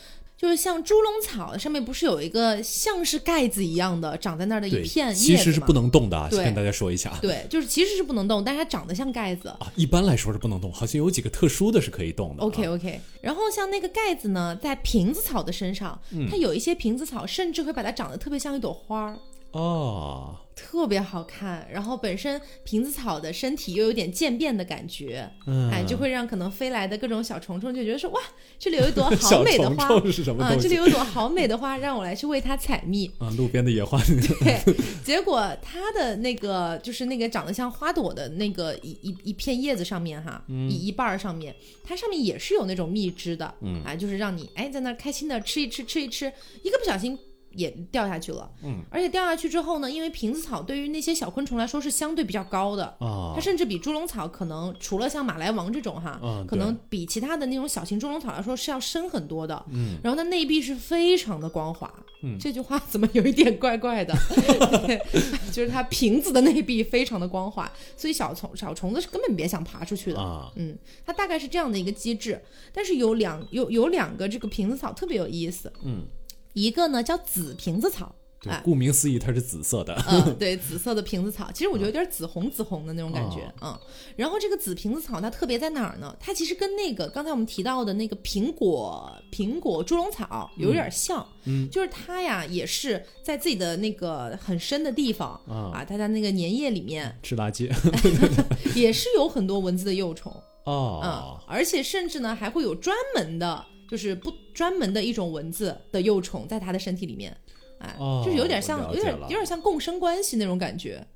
[0.42, 7.16] 就是像猪笼草上面不是有一个像是盖子一样的长在那儿的一，片叶子其实是不能动的啊，先跟大家说一下。
[7.22, 9.48] 对，就是其实是不能动，但是它长得像盖子。
[9.50, 12.46] 啊，一般来说是不能动，好像有几个特殊的是可以动的啊。
[12.46, 19.18] OK OK，然后像那个盖子呢，在瓶子草的身上，嗯它有一些瓶子草甚至会把它长得特别像一朵花儿，
[19.53, 21.67] 哦，特别好看。
[21.71, 28.21] 然后本身瓶子草的身体又有点渐变的感觉，嗯，哎，就会让可能飞来的各种小虫虫就觉得说哇，
[28.59, 30.57] 这里有一朵 好美的花是什么啊？
[30.61, 33.11] 这里有一朵好美的花，让我来去为它采蜜。
[33.21, 34.01] 啊，路边的野花。
[34.41, 47.19] 对，结果它的那个就是那个长得像花朵的那个一一一片叶子上面哈，嗯一一半儿上面，它上面也是有那种蜜汁的，嗯啊，就是让你哎在那儿开心的吃一吃吃一吃，一个不小心。
[47.55, 59.65] 也掉下去了，嗯，而且掉下去之后呢，因为瓶子草对于那些小昆虫来说是相对比较高的，啊它，甚至比猪笼草可能除了像马来王这种哈，嗯可能比其他的那种小型猪笼草来说是要深很多的。
[59.71, 61.93] 嗯，然后它内壁是非常的光滑。
[62.25, 64.15] 嗯这句话怎么有一点怪怪的？
[64.87, 65.03] 对
[65.51, 70.21] 就是它瓶子的内壁非常的光滑，所以小虫小虫子是根本别想爬出去的。
[70.21, 72.41] 啊，嗯，它大概是这样的一个机制，
[72.73, 76.07] 但是有两有有两个这个瓶子草特别有意思，嗯，
[76.53, 79.95] 一个呢叫紫瓶子草，对哎，顾名思义，它是紫色的。
[80.09, 83.79] 嗯， 对，紫色的瓶子草，其实我觉得有点紫红紫红的那种感觉，嗯。
[84.17, 86.15] 然后这个紫瓶子草它特别在哪儿呢？
[86.21, 97.71] 它其实跟那个刚才我们提到的那个苹果苹果猪笼草有点像，嗯，就是它呀也是在自己的那个很深的地方啊啊，它在那个粘液里面吃垃圾。
[98.75, 100.33] 也是有很多蚊子的幼虫，
[100.67, 107.37] 嗯哦，，而且甚至呢还会有专门的，就是不专门的一种蚊子的幼虫在它的身体里面。
[107.78, 111.07] 哎，哦就是有点像，有点有点像共生关系那种感觉。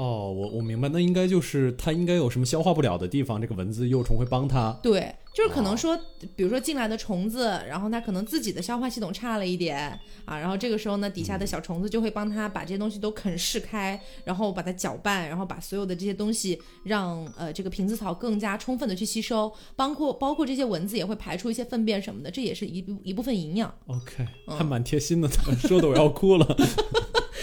[0.00, 4.72] 哦，我我明白，那应该就是它应该有什么消化不了的地方，这个蚊子幼虫会帮它。
[4.82, 5.94] 对，就是可能哦说，
[6.34, 9.76] 比如说进来的虫子，然后它可能自己的消化系统差了一点
[10.24, 23.70] 啊，然后这个时候呢，底下嗯的小虫子就会帮它把这些东西都啃噬开，然后把它搅拌，然后把所有的这些东西让呃这个瓶子草更加充分的去吸收，包括包括这些蚊子也会排出一些粪便什么的，这也是一部一部分营养。
[23.86, 25.28] OK，嗯还蛮贴心的，
[25.68, 26.56] 说的我要哭了。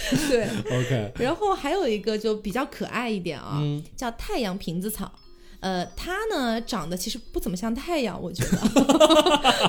[0.29, 3.83] 对，OK，然后还有一个就比较可爱一点啊，嗯。
[3.95, 5.11] 叫太阳瓶子草。
[5.59, 8.57] 呃，它呢长得其实不怎么像太阳，我觉得，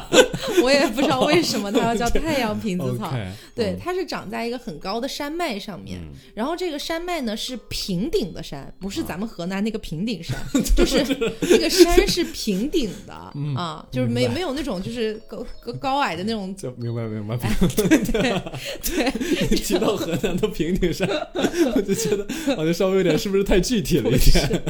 [0.63, 3.13] 我也不知道为什么它要叫太阳瓶子草。
[3.55, 3.79] 对，嗯。
[3.81, 6.11] 它是长在一个很高的山脉上面，嗯。
[6.35, 10.37] 然后这个山脉呢是平顶的山，不啊是咱们河南那个平顶山，
[10.77, 11.03] 就是
[11.41, 13.13] 那个山是平顶的、
[13.57, 17.37] 啊，就是没没有那种就是高高高矮的那种， 就明白明白。
[17.77, 18.43] 对对
[18.83, 21.09] 对，提到河南的平顶山，
[21.75, 24.63] 我就觉得好像稍微有点，是不是太具体了一点？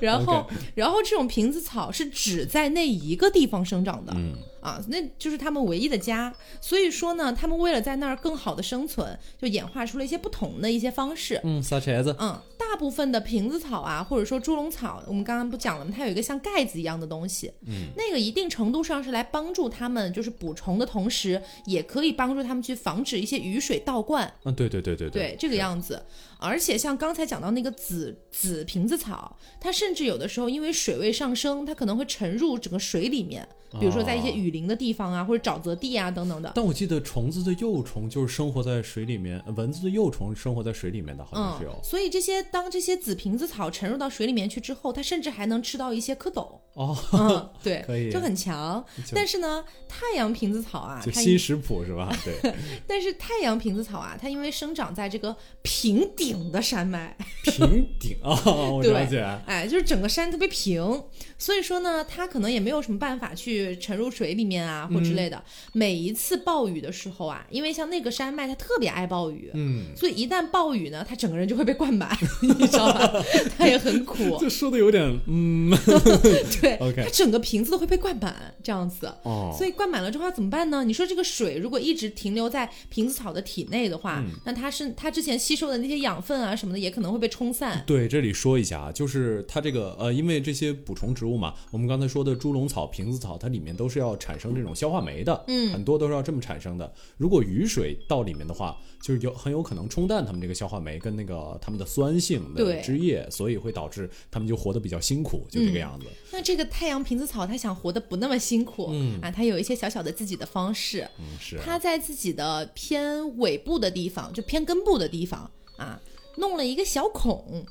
[0.00, 4.12] 然后然后这种瓶子草是只在那一个地方生长的。
[4.16, 6.34] 嗯啊，那就是他们唯一的家。
[6.58, 11.38] 所以说呢，他们为了在那儿更好的生存，就演化出了一些不同的一些方式。
[11.44, 12.16] 嗯，撒茄子。
[12.18, 15.92] 嗯，大部分的瓶子草啊，或者说猪笼草，我们刚刚不讲了吗？
[15.94, 24.32] 它有一个像盖子一样的东西，嗯，那个一定程度上是来帮助他们就是捕虫的同时，也可以帮助他们去防止一些雨水倒灌。
[24.44, 26.02] 嗯，对对对对对，这个样子。
[26.38, 33.46] 而且像刚才讲到那个紫紫瓶子草，它甚至有的时候因为水位上升，它可能会沉入整个水里面，
[33.80, 36.52] 比如说在一些哦雨林的地方啊，或者沼泽地啊等等的。
[36.54, 41.76] 但我记得虫子的幼虫就是生活在水里面，呃蚊子的幼虫生活在水里面的，好像是有。
[41.82, 46.60] 所以这些当这些紫瓶子草沉入到水里面去之后，它甚至还能吃到一些蝌蚪。
[46.74, 48.84] 哦， 嗯，对，可以就很强。
[49.12, 52.16] 但是呢，太阳瓶子草啊，就新食谱是吧？
[52.24, 52.54] 对，
[52.86, 58.34] 但是太阳瓶子草啊，它因为生长在这个平顶的山脉，平顶啊，
[58.72, 59.24] 我对了解。
[59.46, 61.02] 哎，就是整个山特别平，
[61.38, 65.42] 所以说呢，它可能也没有什么办法去沉入水里面啊，或之类的。
[65.72, 73.24] 每一次暴雨的时候啊，因为像那个山脉它特别爱暴雨，嗯，所以一旦暴雨呢，它整个人就会被灌满， 你知道吧？
[73.56, 75.70] 它也很苦， 这说的有点嗯
[76.60, 79.12] 对 OK 它整个瓶子都会被灌满，这样子。
[79.22, 80.84] 哦，所以灌满了之后要怎么办呢？
[80.84, 87.82] 你说这个水如果一直停留在瓶子草的体内的话，嗯那它是它之前吸收的那些养分啊什么的也可能会被冲散。
[87.86, 96.92] 对，这里说一下啊，就是它这个呃，因为这些补充植物嘛，我们刚才说的猪笼草、瓶子草，它里面都是要产生这种消化酶的，嗯很多都是要这么产生的。
[97.16, 106.06] 如果雨水到里面的话，就是有很有可能冲淡它们这个消化酶跟那个它们的酸性的对汁液，所以会导致它们就活得比较辛苦，就这个样子。
[106.32, 111.08] 那这个太阳瓶子草，它想活得不那么辛苦，嗯啊，它有一些小小的自己的方式。
[111.18, 111.62] 嗯，是啊。
[111.64, 116.00] 它在自己的偏尾部的地方，就偏根部的地方啊，
[116.36, 117.64] 弄了一个小孔。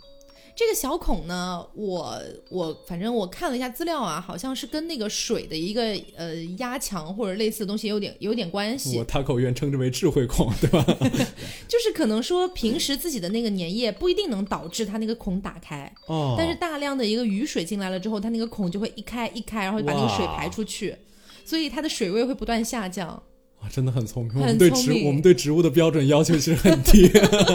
[0.55, 5.81] 这个小孔呢，我我反正我看了一下资料啊，好像是跟那个水的一个
[6.15, 9.03] 呃压强或者类似的东西有点有点关系我。
[9.03, 10.85] 塔口院称之为智慧孔，对吧？
[11.67, 20.95] 就是可能说平时自己的那个粘液不一定能导致它那个孔打开，哦，但是大量的一个雨水进来了之后，它那个孔就会一开一开，然后把那个水排出去，
[21.43, 23.21] 所以它的水位会不断下降。
[23.63, 24.33] 啊，真的很聪明。
[24.33, 27.07] 很我们对植聪明我们对植物的标准要求其实很低，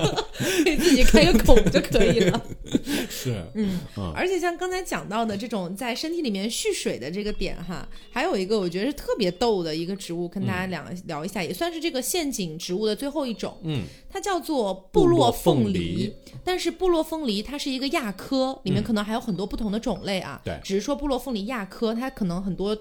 [0.64, 2.44] 给自己开个孔就可以了。
[3.10, 16.14] 是，嗯嗯而且像刚才讲到的这种在身体里面蓄水的这个点哈，还有一个我觉得是特别逗的一个植物，跟大家聊、聊一下，也算是这个陷阱植物的最后一种，嗯，它叫做部落凤梨凤梨。
[16.44, 20.40] 但是部落凤梨它是一个亚科，里面可能还有很多不同的种类啊。
[20.44, 22.76] 对只是说部落凤梨亚科，它可能很多。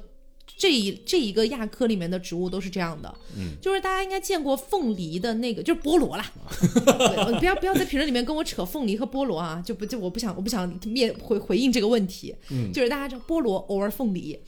[0.58, 6.26] 这一这一个亚科里面的植物都是这样的，嗯，就是大家应该见过凤梨的那个，就是菠萝啦。
[6.60, 14.39] 对不要不要在评论里面跟我扯凤梨和菠萝啊，就不就我不想我不想面回回应这个问题，嗯就是大家知道菠萝偶尔凤梨。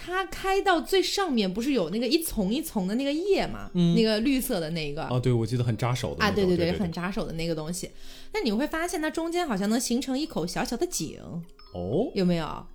[0.00, 7.90] 它开到最上面不是有那个一丛一丛的那个叶嘛，那个绿色的那个啊，对，我记得很扎手的啊，对对对很扎手的那个东西。
[8.32, 11.18] 那你会发现它中间好像能形成一口小小的井，
[11.74, 12.66] 哦有没有？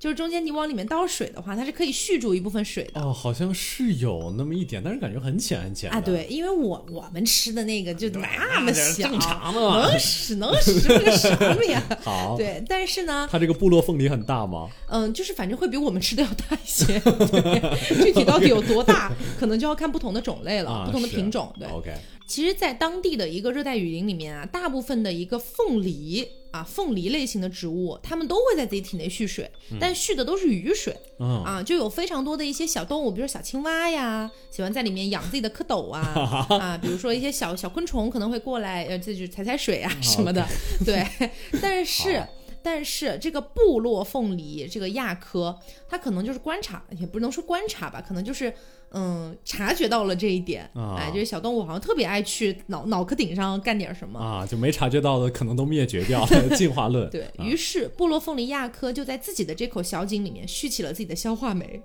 [0.00, 3.02] 就是中间你往里面倒水的话，它是可以蓄住一部分水的。
[3.02, 11.82] 哦，好像是有那么一点，但是感觉很浅很浅啊，对，因为我我们吃的那个就那么小，正常的嘛能使能使个什么呀？
[12.02, 14.70] 好，对，但是呢，它这个部落凤梨很大吗？
[14.88, 16.98] 嗯，就是反正会比我们吃的要大一些。
[16.98, 21.52] 对，具体到底有多大， 可能就要看不同的种类了，啊，不同的品种。
[21.58, 21.92] 对，，OK，
[22.30, 30.96] 其实，在当地的一个热带雨林里面啊，大部分的一个凤梨啊，凤梨类型的植物，它们都会在自己体内蓄水，但蓄的都是雨水。
[31.18, 40.46] 嗯，啊，就有非常多的一些小动物，比如说小青蛙呀，喜欢在里面养自己的蝌蚪啊 啊，比如说一些小小昆虫可能会过来，呃，这就是踩踩水啊什么的，
[40.86, 41.04] 对。
[41.60, 42.28] 但是好
[42.62, 48.52] 但是这个部落凤梨这个亚科，它可能就是观察，也不能说观察吧，可能就是
[48.92, 54.18] 嗯察觉到了这一点，啊哎，就是小动物好像特别爱去脑脑壳顶上干点什么。
[54.18, 57.08] 啊，就没察觉到的可能都灭绝掉了， 进化论。
[57.10, 61.80] 对啊于是，部落凤梨亚科就在自己的这口小井里面蓄起了自己的消化酶，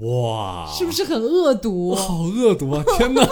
[0.00, 1.94] 哇，是不是很恶毒？
[1.94, 2.84] 好恶毒啊！
[2.98, 3.22] 天哪，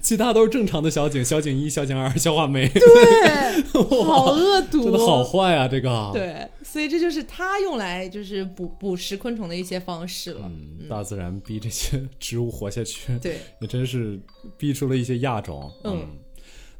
[0.00, 3.62] 其他都是正常的小景，小景一、小景二，小画眉，对，
[4.04, 5.68] 好恶毒，真的好坏啊！
[5.68, 10.40] 这个，，对，所以这就是它用来就是捕捕食昆虫的一些方式了。
[10.44, 14.20] 嗯，大自然逼这些植物活下去，对，也真是
[14.58, 15.70] 逼出了一些亚种。
[15.84, 16.06] 嗯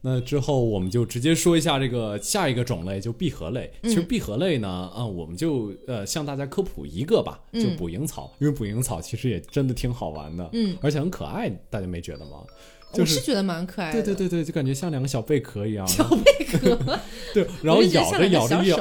[0.07, 3.73] 那之后我们就直接说一下这个下一个种类，就闭合类。
[3.83, 12.45] 嗯其实闭合类呢，啊、我们就呃向大家科普一个吧，就嗯捕蝇草，因为捕蝇草其实也真的挺好玩的，嗯，而且很可爱，大家没觉得吗？
[12.93, 14.03] 就是我是觉得蛮可爱的。
[14.03, 15.87] 对对对对，就感觉像两个小贝壳一样。
[15.88, 16.79] 小贝壳，
[17.33, 18.79] 对， 然后咬着咬着咬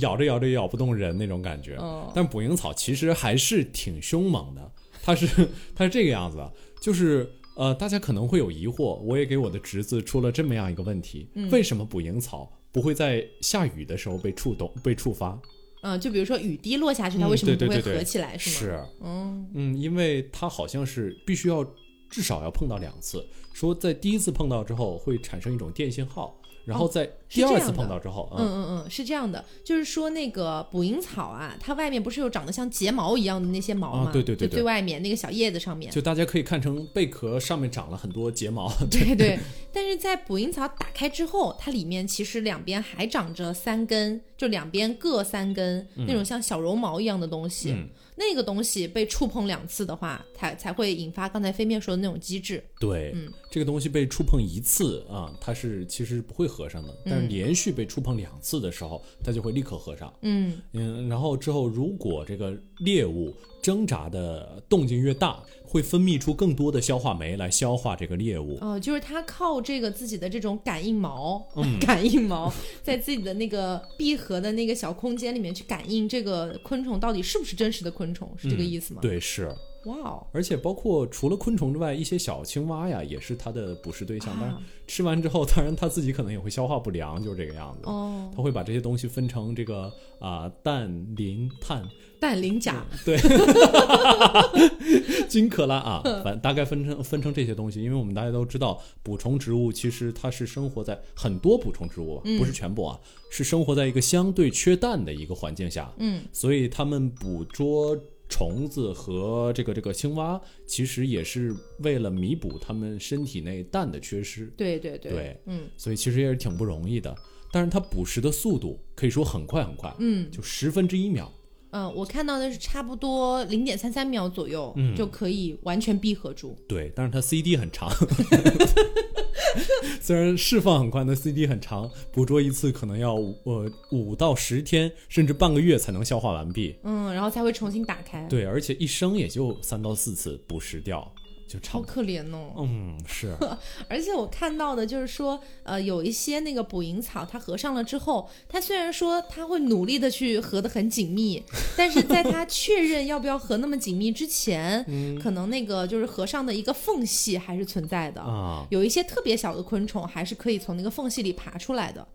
[0.00, 1.76] 咬着咬着咬不动人那种感觉。
[1.76, 4.70] 哦但捕蝇草其实还是挺凶猛的，
[5.02, 5.26] 它是
[5.74, 6.52] 它是这个样子的，
[6.82, 15.40] 就是呃，大家可能会有疑惑，我也给我的侄子出了这么样一个问题：嗯为什么捕蝇草不会在下雨的时候被触动、被触发？
[15.82, 18.36] 嗯，就比如说雨滴落下去，它嗯为什么不会对对对对合起来？
[18.36, 18.56] 是吗？
[18.58, 21.64] 是，嗯，嗯，因为它好像是必须要
[22.10, 28.46] 至少要碰到两次，说在第一次碰到之后会产生一种电信号，然后在第二次碰到之后，嗯。
[28.46, 34.10] 嗯嗯，是这样的，就是说那个捕蝇草啊，它外面不是有长得像睫毛一样的那些毛吗？
[34.10, 34.48] 啊对对对对。
[34.48, 35.90] 就最外面那个小叶子上面。
[35.92, 39.14] 就大家可以看成贝壳上面长了很多睫毛，对。
[39.14, 39.38] 对，
[39.72, 47.72] 但是在捕蝇草打开之后，它里面其实两边还长着三根，就两边各三根、那种像小绒毛一样的东西。
[47.72, 47.88] 嗯。
[48.18, 52.64] 那个东西被触碰两次的话，才才会引发刚才飞面说的那种机制。
[52.80, 53.30] 对，嗯。
[53.50, 60.12] 这个东西被触碰一次啊，它是其实不会合上的，但连续被触碰两次的时候，它就会立刻合上。
[60.22, 68.56] 嗯嗯，然后之后如果这个猎物挣扎的动静越大，会分泌出更多的消化酶来消化这个猎物。
[68.60, 72.52] 哦、就是它靠这个自己的这种感应毛，嗯 感应毛
[72.82, 79.52] 在自己的那个闭合的那个小空间里面去感应这个昆虫到底是不是真实的昆虫，是这个意思吗？，嗯对，是，
[79.86, 84.32] 哇哦，而且包括除了昆虫之外，一些小青蛙呀，也是它的捕食对象。
[84.34, 84.38] 啊。
[84.40, 87.80] 但是吃完之后，当然它自己可能也会消化不良，就是这个样子。
[87.84, 91.84] 哦，它会把这些东西分成这个啊、氮、磷、碳，
[92.20, 93.16] 氮磷钾，对，
[95.28, 102.38] 金克拉啊， 反大概分成分成这些东西，因为我们大家都知道，捕虫植物其实它是生活在很多捕虫植物，嗯。
[102.38, 102.98] 不是全部啊，
[103.30, 107.96] 是生活在一个相对缺氮的一个环境下，嗯，所以它们捕捉
[108.28, 114.46] 虫子和这个这个青蛙，其实也是为了弥补它们身体内氮的缺失。
[114.56, 117.14] 对对对，对嗯所以其实也是挺不容易的。
[117.52, 121.32] 但是它捕食的速度可以说很快很快，嗯就十分之一秒。
[121.70, 126.56] 嗯，我看到的是差不多零点三三秒左右、嗯就可以完全闭合住。
[126.68, 127.90] 对，但是它 CD 很长，
[130.00, 136.76] 虽然释放很快，但 CD 很长，捕捉一次可能要五呃五到十天，甚至半个月才能消化完毕。
[136.82, 138.24] 嗯，然后才会重新打开。
[138.28, 141.12] 对，而且一生也就三到四次捕食掉，
[141.46, 141.80] 就差好。
[141.82, 142.52] 可怜哦。
[142.58, 143.36] 嗯，是，
[143.88, 151.42] 而且我看到的就是说，呃，有一些那个捕蝇草，它合上了之后，它虽然说它会努力的去合得很紧密，
[151.76, 158.20] 但是在它确认要不要合那么紧密之前， 嗯可能那个就是合上的一个缝隙还是存在的。
[158.20, 162.06] 啊，有一些特别小的昆虫还是可以从那个缝隙里爬出来的。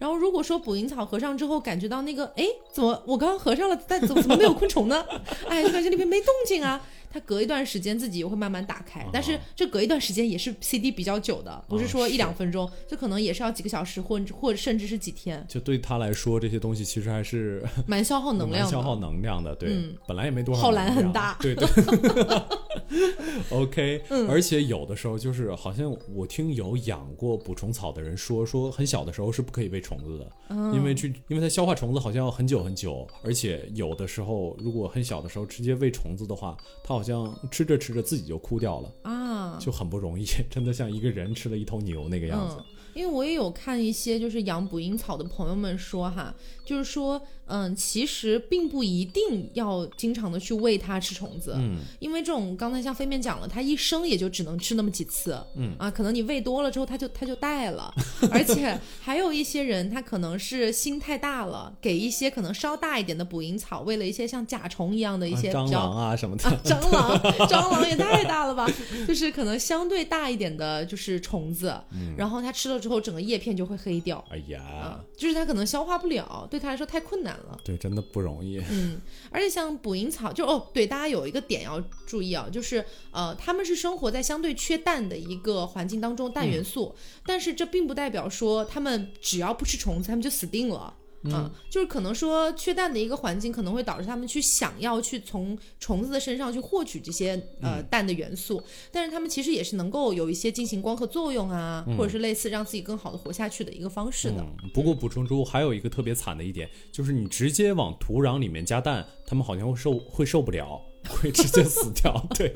[0.00, 5.04] 然后如果说捕蝇草合上之后，感觉到那个，哎，怎么我刚刚合上了，但怎么怎么没有昆虫呢？
[5.48, 6.84] 哎，就感觉里面没动静啊。
[7.10, 19.54] 它隔一段时间自己也会慢慢打开，但是这隔一段时间也是 CD 比较久的，不是说一两分钟，这可能也是要几个小时，或者或者甚至是几天，就对他来说，这些东西其实还是蛮消耗能量消耗能量的。
[19.54, 19.94] 对，嗯。
[20.06, 21.36] 本来也没多少耗，蓝很大。
[21.40, 21.66] 对 对。
[23.50, 42.56] OK，、而嗯且有的时候就是好像我听有养过捕虫草的人说，说很小的时候是不可以喂虫子的，嗯因为去因为它消化虫子好像要很久很久，而且有的时候如果很小的时候直接喂虫子的话，它好像吃着吃着自己就哭掉了，啊，就很不容易， 真的像一个人吃了一头牛那个样子。
[42.58, 46.34] 嗯，因为我也有看一些就是养捕蝇草的朋友们说哈，
[46.68, 55.74] 就是说，嗯，其实并不一定要经常的去喂它吃虫子，嗯，因为这种刚才像飞面讲了，它一生也就只能吃那么几次，嗯。
[55.78, 57.90] 啊，可能你喂多了之后，它就它就带了，
[58.30, 68.68] 而且还有一些人他可能是心太大了，给一些可能稍大一点的捕蝇草喂了一些像甲虫一样的一些啊蟑螂啊什么的，啊， 蟑螂，蟑螂也太大了吧！
[69.08, 71.74] 就是可能相对大一点的，就是虫子，
[72.16, 74.58] 然后它吃了之后，整个叶片就会黑掉哎呀。
[74.60, 77.58] 啊，，就是它可能消化不了，对它来说太困难了。
[77.64, 78.60] 对，真的不容易。
[78.70, 79.00] 嗯，
[79.30, 86.94] 而且像捕蝇草，就哦，对，大家有一个点要注意啊，就是呃，他们是生活在相对缺氮的一个环境当中，氮元素，
[87.24, 90.94] 但是这并不代表说他们只要不吃虫子，他们就死定了。
[91.24, 98.62] 嗯，就是可能说缺氮的一个环境可能会导致它们去想要去从虫子的身上去获取这些呃氮的元素，
[98.92, 104.40] 但是它们其实也是能够有一些进行光合作用啊，或者是类似让自己更好的活下去的一个方式的。
[104.40, 112.12] 嗯，不过捕虫植物还有一个特别惨的一点，就是你直接往土壤里面加氮，它们好像会受会受不了，会直接死掉。
[112.36, 112.52] 对，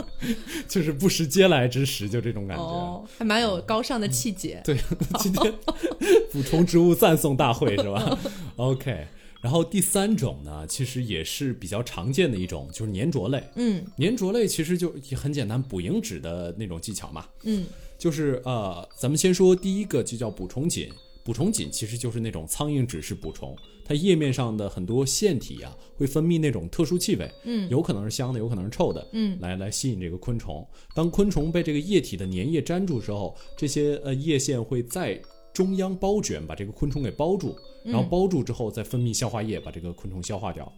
[0.68, 2.62] 就是不食嗟来之食，就这种感觉。
[2.62, 4.61] 哦，还蛮有高尚的气节。
[4.64, 4.76] 对，
[5.20, 5.53] 今天
[6.32, 8.18] 补充植物赞颂大会是吧？
[8.57, 9.07] OK。
[9.40, 13.43] 然后第三种呢，其实也是比较常见的一种，就是粘着类。
[13.57, 17.26] 嗯粘着类其实就也很简单，捕蝇纸的那种技巧嘛。
[17.43, 17.66] 嗯
[17.99, 20.88] 就是呃，咱们先说第一个，就叫捕虫锦。
[21.24, 30.66] 捕虫锦其实就是那种苍蝇纸式捕虫，它叶面上的很多腺体啊，会分泌那种特殊气味，嗯有可能是香的，有可能是臭的，嗯来来吸引这个昆虫。
[30.95, 35.20] 当昆虫被这个液体的粘液粘住之后，这些呃叶线会在
[35.53, 37.55] 中央包卷，把这个昆虫给包住，
[37.85, 40.70] 然后包住之后再分泌消化液，把这个昆虫消化掉。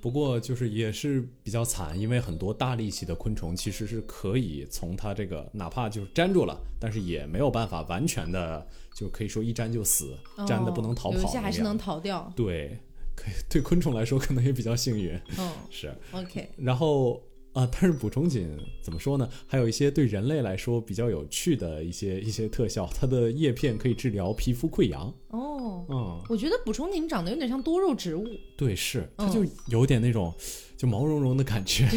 [0.00, 12.32] 不过就是也是比较惨，因为很多大力气的昆虫其实是可以从它这个哪怕就是粘住了，但是也没有办法完全的就可以说一粘就死，粘的不能逃跑、哦有些还是能逃掉。
[12.34, 12.78] 对，
[13.14, 15.94] 可以对昆虫来说可能也比较幸运，嗯是。
[16.12, 17.22] ，OK，然后
[17.52, 18.48] 啊、但是捕虫锦
[18.80, 19.28] 怎么说呢？
[19.46, 25.12] 还有一些对人类来说比较有趣的一些一些特效，它的叶片可以治疗皮肤溃疡。
[25.30, 28.24] 哦，嗯，我觉得捕虫锦长得有点像多肉植物。
[28.56, 30.32] 对，是，它嗯就有点那种
[30.76, 31.88] 就毛茸茸的感觉。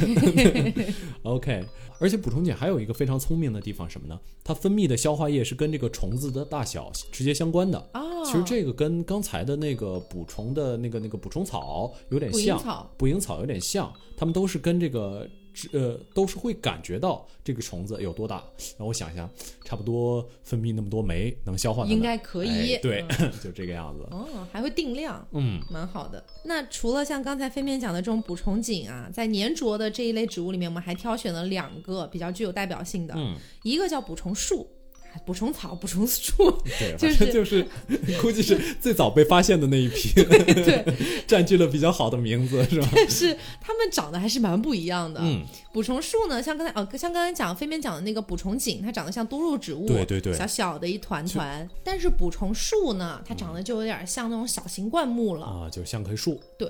[1.21, 1.63] OK，
[1.99, 4.19] 而且捕虫锦还有一个非常聪明的地方，什么呢？
[4.43, 7.77] 它分泌的消化液是跟这个虫子的大小直接相关的。
[7.93, 15.29] 哦，其实这个跟刚才的那个捕虫的那个那个捕虫草有点像，捕蝇草捕蝇草有点像，它们都是跟这个
[15.71, 18.43] 呃都是会感觉到这个虫子有多大。
[18.77, 19.29] 让我想一下，
[19.63, 24.03] 差不多分泌那么多酶，能消化的应该可以哎对，嗯 就这个样子。
[24.11, 25.27] 哦，还会定量。
[25.31, 26.23] 嗯，蛮好的。
[26.43, 34.67] 那除了像刚才飞面讲的这种捕虫锦啊，在粘着的这一类植物里面，我们还挑选了两个比较具有代表性的，嗯一个叫捕虫树。
[35.25, 37.65] 捕虫草、捕虫树，对， 就是就是
[38.21, 40.85] 估计是最早被发现的那一批，对，
[41.27, 42.89] 占据了比较好的名字，是吧？
[42.95, 45.19] 但是它们长得还是蛮不一样的。
[45.23, 51.67] 嗯，捕虫树呢，像刚才哦，像刚才讲飞面讲的那个捕虫锦，它长得像多肉植物，对对对小小的一团团。
[51.83, 55.45] 但是捕虫树呢，它长得就有点像那种小型灌木了。
[55.45, 56.67] 啊，就像棵树，对，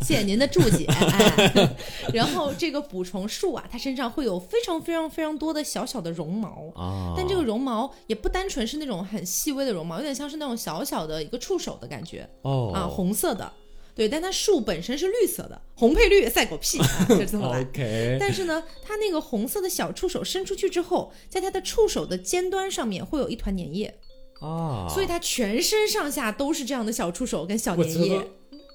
[0.00, 0.84] 谢谢您的注解。
[0.86, 1.76] 哎，
[2.12, 13.52] 然后这个捕虫树啊，它身上会有非常非常非常多的小小的绒毛，啊，但这个绒毛也不单纯是那种很细微的绒毛，有点像是那种小小的一个触手的感觉哦啊，红色的。
[13.96, 17.60] 对，但它树本身是绿色的，红配绿赛狗屁， 啊、就这么来。
[17.70, 23.94] OK，但是呢，它那个红色的小触手伸出去之后，在它的触手的尖端上面会有一团粘液，
[24.40, 28.20] 啊，所以它全身上下都是这样的小触手跟小我粘液。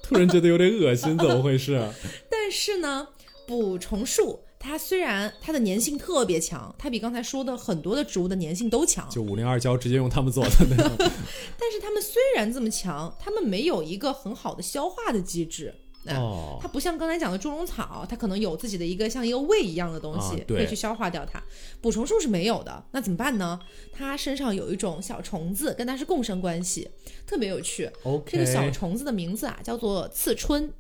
[0.02, 1.74] 突然觉得有点恶心，怎么回事？
[1.74, 1.94] 啊
[2.32, 3.10] 但是呢，
[3.46, 10.92] 捕虫树它虽然它的粘性特别强，它比刚才说的很多的植物的粘性都强，就五零二胶直接用它们做的那种。
[11.58, 15.74] 但是它们虽然这么强，它们没有一个很好的消化的机制。
[16.06, 21.44] 啊哦它不像刚才讲的猪笼草，它可能有自己的一个像一个胃一样的东西，啊可以去消化掉它。
[21.82, 23.60] 捕虫树是没有的，那怎么办呢？
[23.92, 26.90] 它身上有一种小虫子跟它是共生关系，
[27.28, 27.92] 特别有趣。
[28.26, 30.72] 这个小虫子的名字啊叫做刺春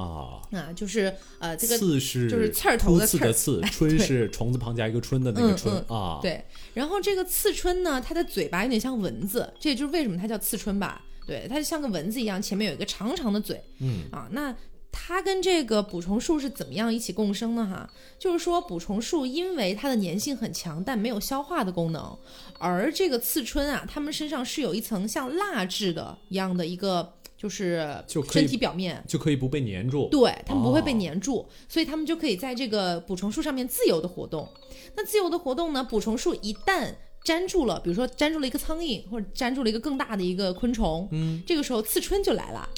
[0.00, 6.18] 啊，啊，就是呃这个刺是就是刺儿头的刺的刺，春是虫字旁加一个春的那个春啊。
[6.22, 6.44] 对，
[6.74, 11.04] 然后这个刺春呢，它的嘴巴有点像蚊子，这也就是为什么它叫刺春吧。
[11.26, 13.62] 对，它就像个蚊子一样，前面有一个长长的嘴。
[13.78, 14.54] 嗯啊，那
[14.92, 17.64] 它跟这个捕虫树是怎么样一起共生呢？
[17.64, 17.88] 哈，
[18.18, 22.18] 就是说捕虫树因为它的粘性很强，但没有消化的功能，
[22.58, 29.02] 而这个刺春啊，它们身上是有一层像蜡质的一样的一个，就是就身体表面。
[29.08, 30.08] 就可以不被粘住。
[30.10, 34.46] 对，它们不会被哦粘住，所以它们就可以在这个捕虫树上面自由的活动。
[34.94, 36.92] 那自由的活动呢，捕虫树一旦
[37.24, 42.68] 粘住了，比如说粘住了一个苍蝇，或者粘住了一个更大的一个昆虫，嗯，这个时候刺春就来了。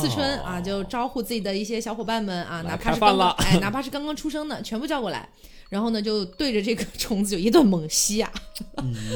[0.00, 0.60] 刺春啊，哦。
[0.60, 5.28] 就招呼自己的一些小伙伴们啊，哪怕是刚刚哎，哪怕是刚刚出生的， 全部叫过来，
[5.68, 8.32] 然后呢，就对着这个虫子就一顿猛吸啊，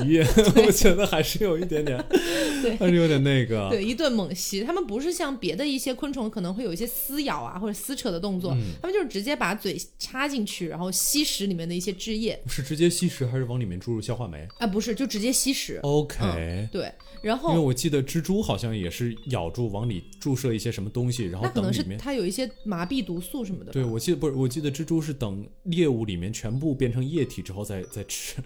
[0.05, 0.25] 咦，
[0.65, 2.03] 我觉得还是有一点点，
[2.63, 2.77] 对。
[2.77, 3.69] 还是有点那个。
[3.71, 4.63] 对，一顿猛吸。
[4.63, 8.75] 他们不是像别的一些昆虫可能会有一些撕咬啊或者撕扯的动作，嗯。
[8.81, 12.41] 它们就是直接把嘴插进去，然后吸食里面的一些汁液。
[12.47, 14.47] 是直接吸食还是往里面注入消化酶？
[14.59, 15.81] 啊，不是，就直接吸食。
[15.83, 16.93] ？OK，、对，
[17.23, 21.99] 然因为我记得蜘蛛好像也是咬住往里注射一些什么东西，然后那可能是等里面。
[21.99, 23.73] 它有一些麻痹毒素什么的。
[23.73, 28.37] 对，我记得不是，我记得蜘蛛是等猎物里面全部变成液体之后再再吃。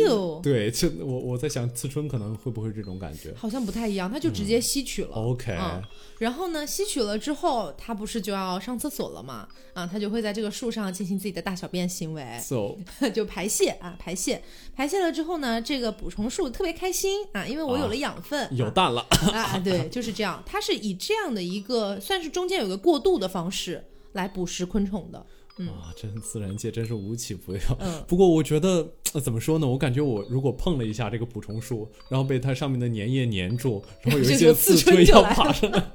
[0.00, 5.10] 哟， 对，就我我在想，刺春可能会不会这种感觉好像不太一样，它就直接吸取了。
[5.10, 5.82] ？OK，、嗯，
[6.22, 9.48] 然后呢，吸取了之后，它不是就要上厕所了吗？
[9.74, 12.76] 啊，它就会在这个树上进行自己的大小便行为，so
[13.12, 14.40] 就排泄啊，排泄，
[14.72, 19.04] 排泄了之后呢，这个捕虫树特别开心啊，因为我有了养分，有蛋了。
[19.32, 25.26] 啊， 对，就是这样，它是以这样的一个算是中间有个过渡的方式来捕食昆虫的。
[25.58, 27.60] 啊，真自然界真是无奇不有。
[27.78, 29.66] 嗯 不过我觉得、呃怎么说呢？
[29.66, 35.92] 我感觉我如果碰了一下这个捕虫树，然后被它上面的粘液粘住，然后有一些刺刺追要爬上来，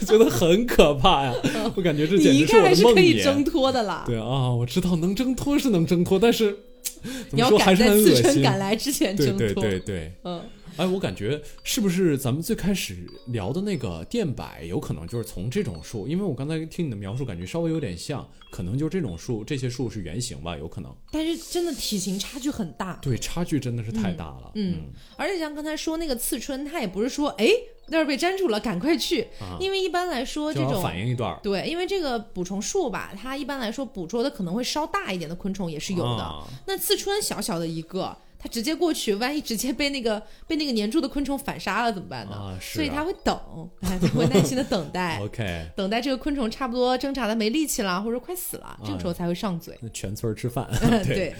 [0.00, 1.34] 我觉得很可怕呀！
[1.74, 2.96] 我感觉这你简直我一看还是的梦魇。
[2.96, 6.56] 可以挣脱的啦，对啊，我知道能挣脱是能挣脱，但是
[7.02, 8.22] 怎你说还是赶在刺很恶心。
[8.22, 9.46] 春赶来之前对挣脱。
[9.46, 10.40] 对对对，嗯，
[10.80, 16.08] 哎，我感觉是不是咱们最开始聊的那个电柏，有可能就是从这种树？
[16.08, 20.90] 因为我刚才听你的描述，感觉稍微有点像，可能就这种树，这些树是原型吧，有可能。
[21.10, 22.94] 但是真的体型差距很大。
[23.02, 24.52] 对，差距真的是太大了。
[24.54, 24.84] 嗯，
[25.18, 27.46] 而且像刚才说那个刺春，它也不是说哎
[27.88, 31.38] 那儿被粘住了，赶快去，啊因为一般来说这种反应一段儿。
[31.42, 36.22] 对，因为这个捕虫树吧，它一般来说捕捉的可能会稍大一点的昆虫也是有的。
[36.22, 42.32] 啊那刺春小小的一个，它直接过去，万一直接被那个被那个粘住的昆虫反杀了怎么办呢？
[42.32, 43.38] 啊是啊所以他会等，
[43.82, 49.78] 哎它会耐心的等待， OK， 等待这个昆虫差不多挣扎的没力气了，或者快死了，这个时候才会上嘴。
[49.82, 50.66] 那全村儿吃饭。
[51.04, 51.34] 对，对，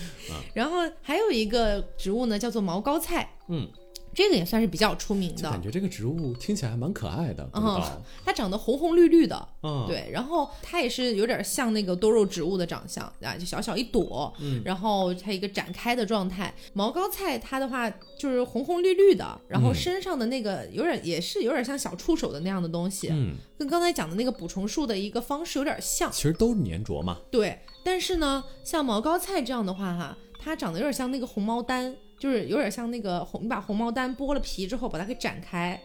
[0.52, 3.66] 然后还有一个植物呢，叫做毛膏菜，嗯，
[4.14, 5.62] 这个也算是比较出名的感。
[5.62, 7.80] 觉这个植物听起来还蛮可爱的，嗯。
[8.24, 16.54] 它长得红红绿绿的，嗯，对，然后它也是有点像那个多肉植物的长相啊，就小小一朵，嗯然后它一个展开的状态。
[16.72, 26.10] 毛膏菜它的话就是红红绿绿的，然后嗯身上的那个有点也是有点像小触手的那样的东西，嗯，跟刚才讲的那个捕虫树的一个方式有点像。
[26.10, 27.18] 其实都是粘着嘛。
[27.30, 35.80] 对，但是呢，像毛膏菜这样的话哈，它长得有点像那个红毛丹，就是有点像那个红，你把红毛丹剥了皮之后把它给展开，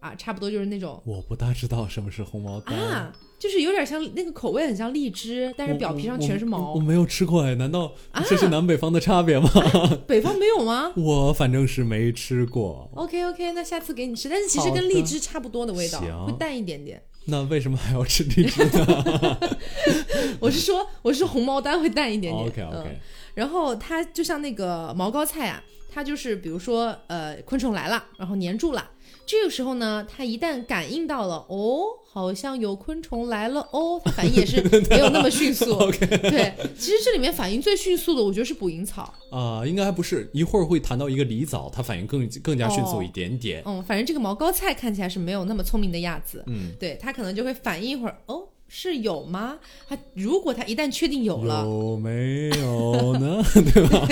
[0.00, 1.02] 啊，差不多就是那种。
[1.04, 2.78] 我不大知道什么是红毛丹。
[2.78, 6.80] 啊，就是有点像那个口味很像荔枝，但是表皮上全是毛我。
[6.80, 9.50] 没有吃过哎，难道啊这是南北方的差别吗？
[10.06, 12.88] 北方没有吗 我反正是没吃过。
[12.94, 17.02] ？OK OK，那下次给你吃，但是其实跟荔枝差不多的味道，会淡一点点。
[17.28, 19.38] 那为什么还要吃荔枝呢
[20.38, 22.46] 我是说，我是红毛丹会淡一点点。
[22.46, 22.98] ？OK 嗯 OK，
[23.36, 25.62] 然后它就像那个毛膏菜啊，
[25.92, 28.90] 它就是比如说呃昆虫来了，然后粘住了，
[29.26, 35.76] 这个时候呢，它一旦感应到了，哦，好像有昆虫来了哦，它反应也是 没有那么迅速。
[36.00, 39.12] 对，其实这里面反应最迅速的，我觉得是捕蝇草。
[39.30, 43.62] 啊、应该还不是，一会儿会谈到一个狸藻，它反应更更加迅速一点点。
[43.66, 46.42] 嗯，反正这个毛膏菜看起来是没有那么聪明的样子。
[46.46, 49.58] 嗯，对，它可能就会反应一会儿，哦，是有吗？
[49.88, 53.42] 他如果他一旦确定有了，有没有呢？
[53.72, 54.06] 对吧？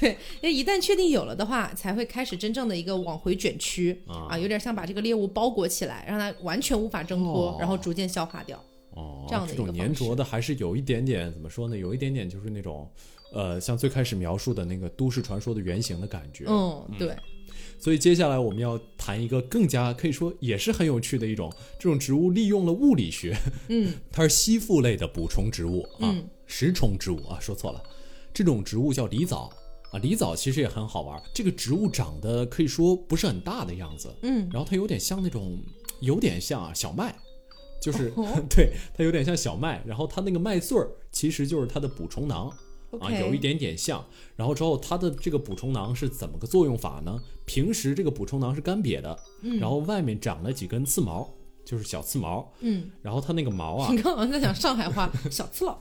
[0.00, 0.10] 对，
[0.40, 8.62] 因为一旦确定有了的话，才会开始真正的一个往回卷曲啊有点像把这个猎物包裹起来，让它完全无法挣脱，哦然后逐渐消化掉。
[8.94, 11.76] 哦，这样的一个种粘着的还是有一点点怎么说呢？
[11.76, 12.88] 有一点点就是那种，
[13.32, 16.44] 呃，像最开始描述的那个都市传说的原型的感觉。
[16.46, 17.16] 嗯，对，
[17.82, 23.36] 所以接下来我们要谈一个更加可以说也是很有趣的一种，这种植物利用了物理学，
[23.68, 26.28] 嗯， 它是吸附类的补充植物啊，嗯。
[26.46, 27.82] 食虫植物啊，说错了，
[28.32, 29.50] 这种植物叫狸藻
[29.90, 35.58] 啊，狸藻其实也很好玩，这个植物长得可以说不是很大的样子，嗯，然后它有点像那种，
[36.00, 37.12] 有点像啊小麦，
[37.80, 38.38] 就是、哦。
[38.48, 42.54] 对它有点像小麦，然后它那个麦穗儿其实就是它的补充囊。
[43.00, 44.04] 啊，有一点点像。
[44.36, 47.20] 然后之后它的这个补充囊是怎么个作用法呢？
[47.44, 51.28] 平时这个补充囊是干瘪的，嗯然后外面长了几根刺毛，
[51.64, 52.52] 就是小刺毛。
[52.60, 55.78] 嗯，然后它那个毛啊你刚好像在讲上海话，小刺佬。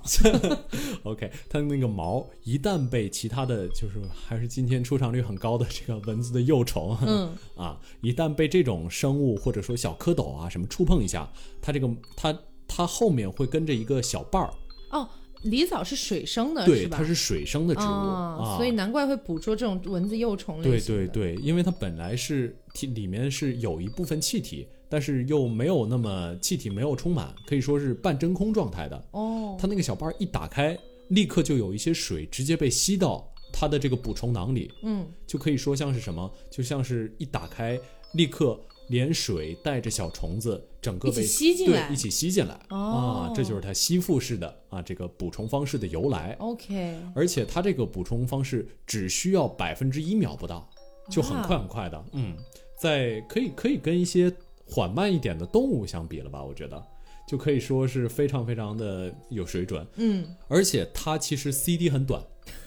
[1.03, 11.31] OK，它那个毛一旦被其他的就是还是今天出场率很高的这个蚊子的幼虫，嗯，啊，一旦被这种生物或者说小蝌蚪啊什么触碰一下，
[11.61, 12.37] 它这个它
[12.67, 14.53] 它后面会跟着一个小瓣儿，
[14.91, 15.07] 哦，
[15.43, 16.97] 狸藻是水生的，对，是吧？
[16.97, 20.79] 它是水生的植物啊，所以难怪会捕捉这种蚊子幼虫类对。
[20.79, 29.05] 对对，因为它本来是体里面是有一部分气体，但是又没有那么气体没有充满，可以说是半真空状态的。
[29.11, 30.77] 哦，它那个小瓣儿一打开，
[31.09, 37.79] 立刻就有一些水直接被吸到它的这个捕虫囊里，嗯，就可以说像是什么，就像是一打开，
[38.13, 38.59] 立刻
[38.91, 46.35] 连水带着小虫子整个被吸进来对，一起吸进来、哦啊，这就是它吸附式的啊这个补充方式的由来。
[46.39, 50.69] OK，而且它这个补充方式只需要百分之一秒不到，
[51.09, 52.05] 就很快很快的。
[52.11, 52.35] 嗯，
[52.77, 54.31] 在可以可以跟一些
[54.65, 56.43] 缓慢一点的动物相比了吧？
[56.43, 56.83] 我觉得
[57.31, 59.87] 就可以说是非常非常的有水准。
[59.95, 62.21] 嗯，而且它其实 CD 很短，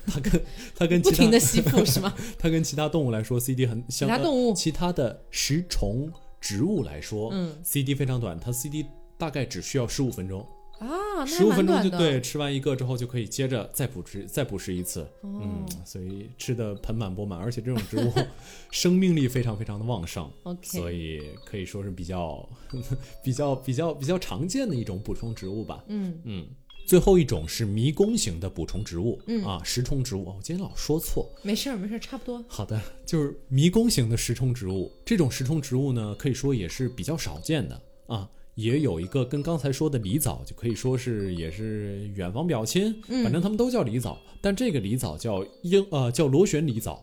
[0.07, 0.41] 它跟
[0.75, 2.15] 它跟其他不停的吸附是吗？
[2.39, 6.11] 它跟其他动物来说 CD 很其相他动物呃其他的食虫
[6.41, 8.87] 植物来说，嗯，CD 非常短，它 CD
[9.19, 10.47] 大概只需要十五分钟。
[10.79, 11.83] 啊，那十五分钟。
[11.83, 15.03] 就对，吃完一个之后就可以接着再补食，再补食一次。
[15.23, 18.13] 哦嗯，所以吃的盆满钵满，而且这种植物
[18.71, 22.49] 生命力非常非常的旺盛，OK 所以可以说是比较
[23.23, 25.85] 比较比较比较常见的一种补充植物吧。
[25.89, 26.47] 嗯嗯，
[26.87, 30.29] 最后一种是迷宫型的补充植物，嗯啊，食虫植物。
[30.29, 31.31] 哦我今天老说错。
[31.43, 32.45] 没事儿没事儿，差不多。
[32.49, 34.91] 好的，就是迷宫型的食虫植物。
[35.05, 38.29] 这种食虫植物呢，可以说也是比较少见的啊。
[38.55, 44.19] 也有一个跟刚才说的狸藻，就可以说是也是远房表亲，反正他们都叫狸藻。
[44.41, 47.01] 但这个狸藻叫英呃叫螺旋狸藻。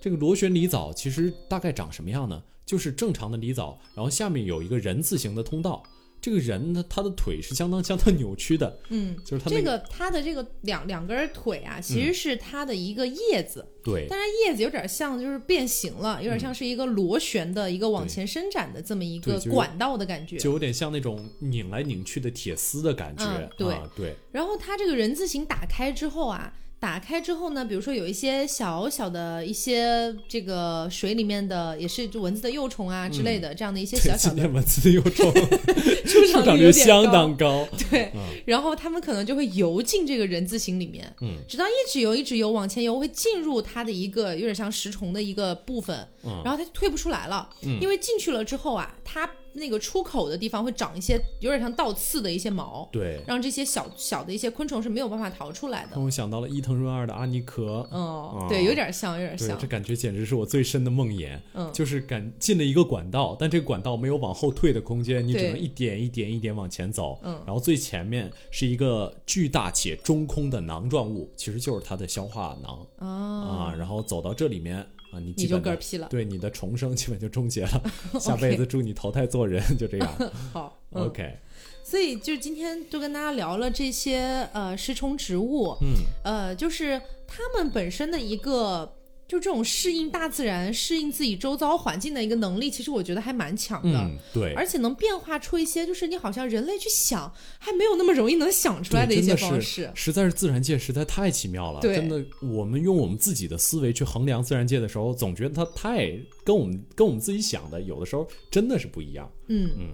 [0.00, 2.42] 这个螺旋狸藻其实大概长什么样呢？
[2.64, 5.82] 就是正常的狸藻，然后下面有一个人字形的通道。
[6.22, 20.36] 这个人呢，他的腿是相当相当扭曲的，嗯，就是他那这个他的这个两两根腿啊，其实是他的一个叶子，对但是叶子有点像就是变形了，有点像是一个螺旋的一个往前伸展的这么一个管道的感觉。
[20.36, 23.24] 就有点像那种拧来拧去的铁丝的感觉。
[23.24, 35.32] 嗯对啊，对，然后他这个人字形打开之后啊，打开之后呢，比如说有一些小小的一些这个水里面的，也是蚊子的幼虫啊之类的，这样的一些小，小的蚊子的幼虫
[36.04, 37.64] 出出场场率有点率相当高。
[37.88, 47.48] 对，嗯然后他们可能就会游进这个人字形里面，嗯，直到一直游一直游往前游，会进入它的一个有点像食虫的一个部分，嗯然后它就退不出来了，
[47.80, 55.90] 因为进去了之后啊，它那个出口的地方会长一些有点像倒刺的一些毛，对，让这些小小的一些昆虫是没有办法逃出来的。
[55.92, 57.86] 让我想到了伊藤润二的阿尼壳。
[57.90, 59.66] 哦，对，有点像，有点，像这。
[59.66, 61.38] 感觉简直是我最深的梦魇。
[61.54, 67.18] 嗯就是感进了一个管道，但这个管道没有往后退的空间，你只能一点一点一点往前走。
[67.22, 73.74] 嗯然后最前面是一个巨大且中空的囊状物，其实就是它的消化囊啊，啊。
[73.74, 76.08] 然后走到这里面啊，你基你就嗝屁了。
[76.08, 77.82] 对你的重生基本就终结了，
[78.18, 80.08] 下辈子祝你投胎做人，就这样。
[80.52, 81.36] 好，嗯 OK，
[81.84, 85.94] 所以就是今天就跟大家聊了这些呃食虫植物，嗯，
[86.24, 88.96] 呃，就是它们本身的一个。
[89.32, 93.98] 就这种适应大自然、适应自己周遭环境的一个能力，其实我觉得还蛮强的。
[93.98, 99.90] 嗯，对，而且能变化出一些，就是你好像人类去想还没有那么容易能想出来的一些方式。
[99.94, 101.80] 实在是自然界实在太奇妙了。
[101.80, 106.10] 对真的，我们用我们自己的思维去衡量自然界的时候，总觉得它太
[106.44, 109.32] 跟我们跟我们自己想的有的时候真的是不一样。
[109.48, 109.88] 嗯嗯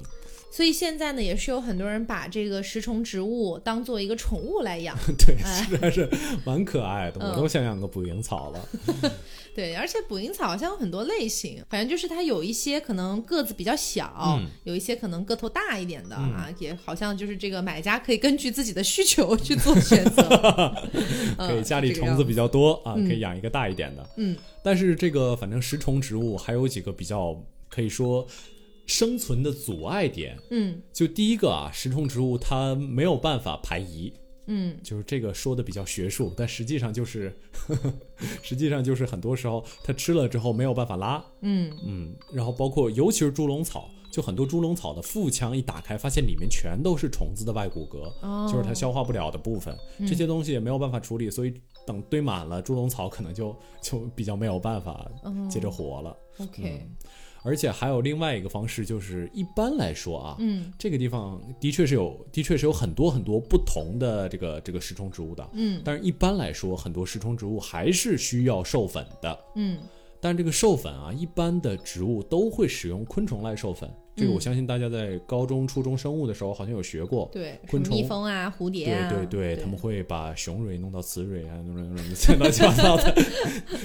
[0.50, 4.96] 所以现在呢，也是有很多人把这个食虫植物当做一个宠物来养。
[5.18, 6.08] 对，哎实在是
[6.44, 8.68] 蛮可爱的，嗯我都想养个捕蝇草了。
[9.54, 20.22] 对，而且捕蝇草好像有很多类型，反正就是它有一些可能个子比较小，嗯有一些可能个头大一点的、啊，也好像就是这个买家可以根据自己的需求去做选择。
[21.36, 24.08] 可以嗯家里虫子比较多啊，可以养一个大一点的。
[24.16, 27.36] 嗯，但是这个反正食虫植物还有几个比较
[27.68, 28.24] 可以说
[28.88, 30.36] 生存的阻碍点。
[30.50, 30.82] 嗯。
[30.92, 34.12] 就第一个啊，食虫植物它没有办法排遗，
[34.46, 34.76] 嗯。
[34.82, 37.32] 就是这个说的比较学术，但实际上就是，
[38.42, 41.72] 实际上就是很多时候它吃了之后没有办法拉，嗯。
[41.86, 48.48] 嗯，然后包括尤其是猪笼草，就很多猪笼草的腹腔一打开，发现里面全都是虫子的外骨骼，哦。
[48.50, 51.52] 就是它消化不了的部分，这些东西也没有办法处理，所以
[51.86, 55.10] 等堆满了，猪笼草可能就就比较没有办法
[55.50, 56.16] 接着活了。
[56.38, 56.86] ，OK，
[57.42, 69.38] 而且还有另外一个方式，就是一般来说啊，嗯这个地方的确是有，的确是有很多很多不同的这个这个食虫植物的，嗯但是一般来说，很多食虫植物还是需要授粉的。
[69.54, 69.78] 嗯
[70.20, 73.88] 但这个授粉啊，一般的植物都会使用昆虫来授粉。
[74.16, 77.30] 这个我相信大家在高中、初中生物的时候好像有学过。
[77.32, 83.14] 对，昆虫蜜蜂啊、蝴蝶对啊，对对，他们会把雄蕊弄到雌蕊啊，弄弄弄乱七八糟的，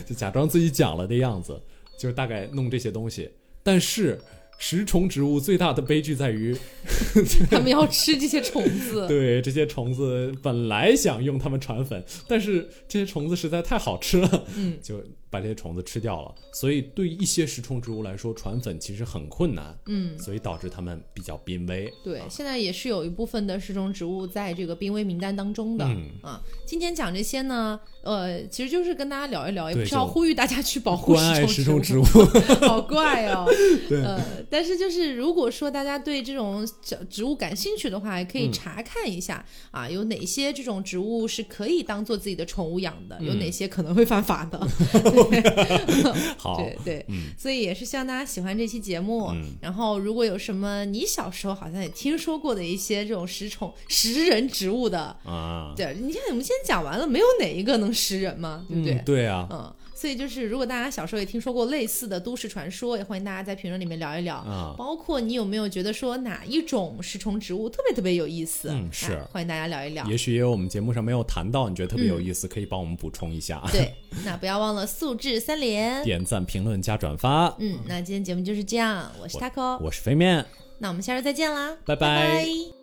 [0.08, 1.62] 就假装自己讲了的样子，
[2.00, 3.30] 就是大概弄这些东西。
[3.64, 4.20] 但是
[4.58, 6.56] 食虫植物最大的悲剧在于，
[7.52, 9.08] 他们要吃这些虫子。
[9.10, 16.34] 对这些虫子本来想用它们传粉，但是这些虫子实在太好吃了，嗯，就把这些虫子吃掉了。
[16.54, 21.92] 所以对一些食虫植物来说，传粉其实很困难，嗯，所以导致它们比较濒危。
[22.04, 26.42] 对，现在也是有一部分的食虫植物在这个濒危名单当中的、嗯啊。
[26.66, 32.26] 今天讲这些呢，呃，其实就是跟大家聊一聊，也对不是要呼吁大家去保护关爱食食虫虫植物，
[32.66, 33.46] 好怪哦。
[33.90, 34.24] 呃，
[34.54, 38.54] 但是就是如果说大家对这种小植物感兴趣的话，也可以嗯。
[38.54, 44.60] 查看一下、啊，有哪些这种植物是可以当做自己的宠物养的，有哪些可能会犯法的。
[46.38, 47.32] 好，对 对，嗯。
[47.36, 49.30] 所以也是希望大家喜欢这期节目。
[49.34, 49.56] 嗯。
[49.60, 58.94] 然后，如果有什么你小时候好像也听说过的一些这种食虫食人植物的，啊，对，你看我们先讲完了，没有哪一个能食人嘛，对不对？
[58.94, 59.74] 嗯，对啊，嗯，
[60.04, 64.36] 所以就是，如果大家小时候也听说过类似的都市传说，也欢迎大家在评论里面聊一聊。
[64.36, 68.68] 啊包括你有没有觉得说哪一种食虫植物特别特别有意思？
[68.70, 70.06] 嗯是哎欢迎大家聊一聊。
[70.10, 73.64] 也许也有我们节目上没有谈到，你觉得特别有意思，可以帮我们补充一下。
[73.72, 73.96] 对，
[74.26, 76.04] 那不要忘了素质三连。
[76.04, 77.56] 点赞、评论加转发。
[77.60, 80.46] 嗯，那今天节目就是这样，我是 taco，我是飞面。
[80.80, 82.83] 那我们下周再见啦，拜拜拜拜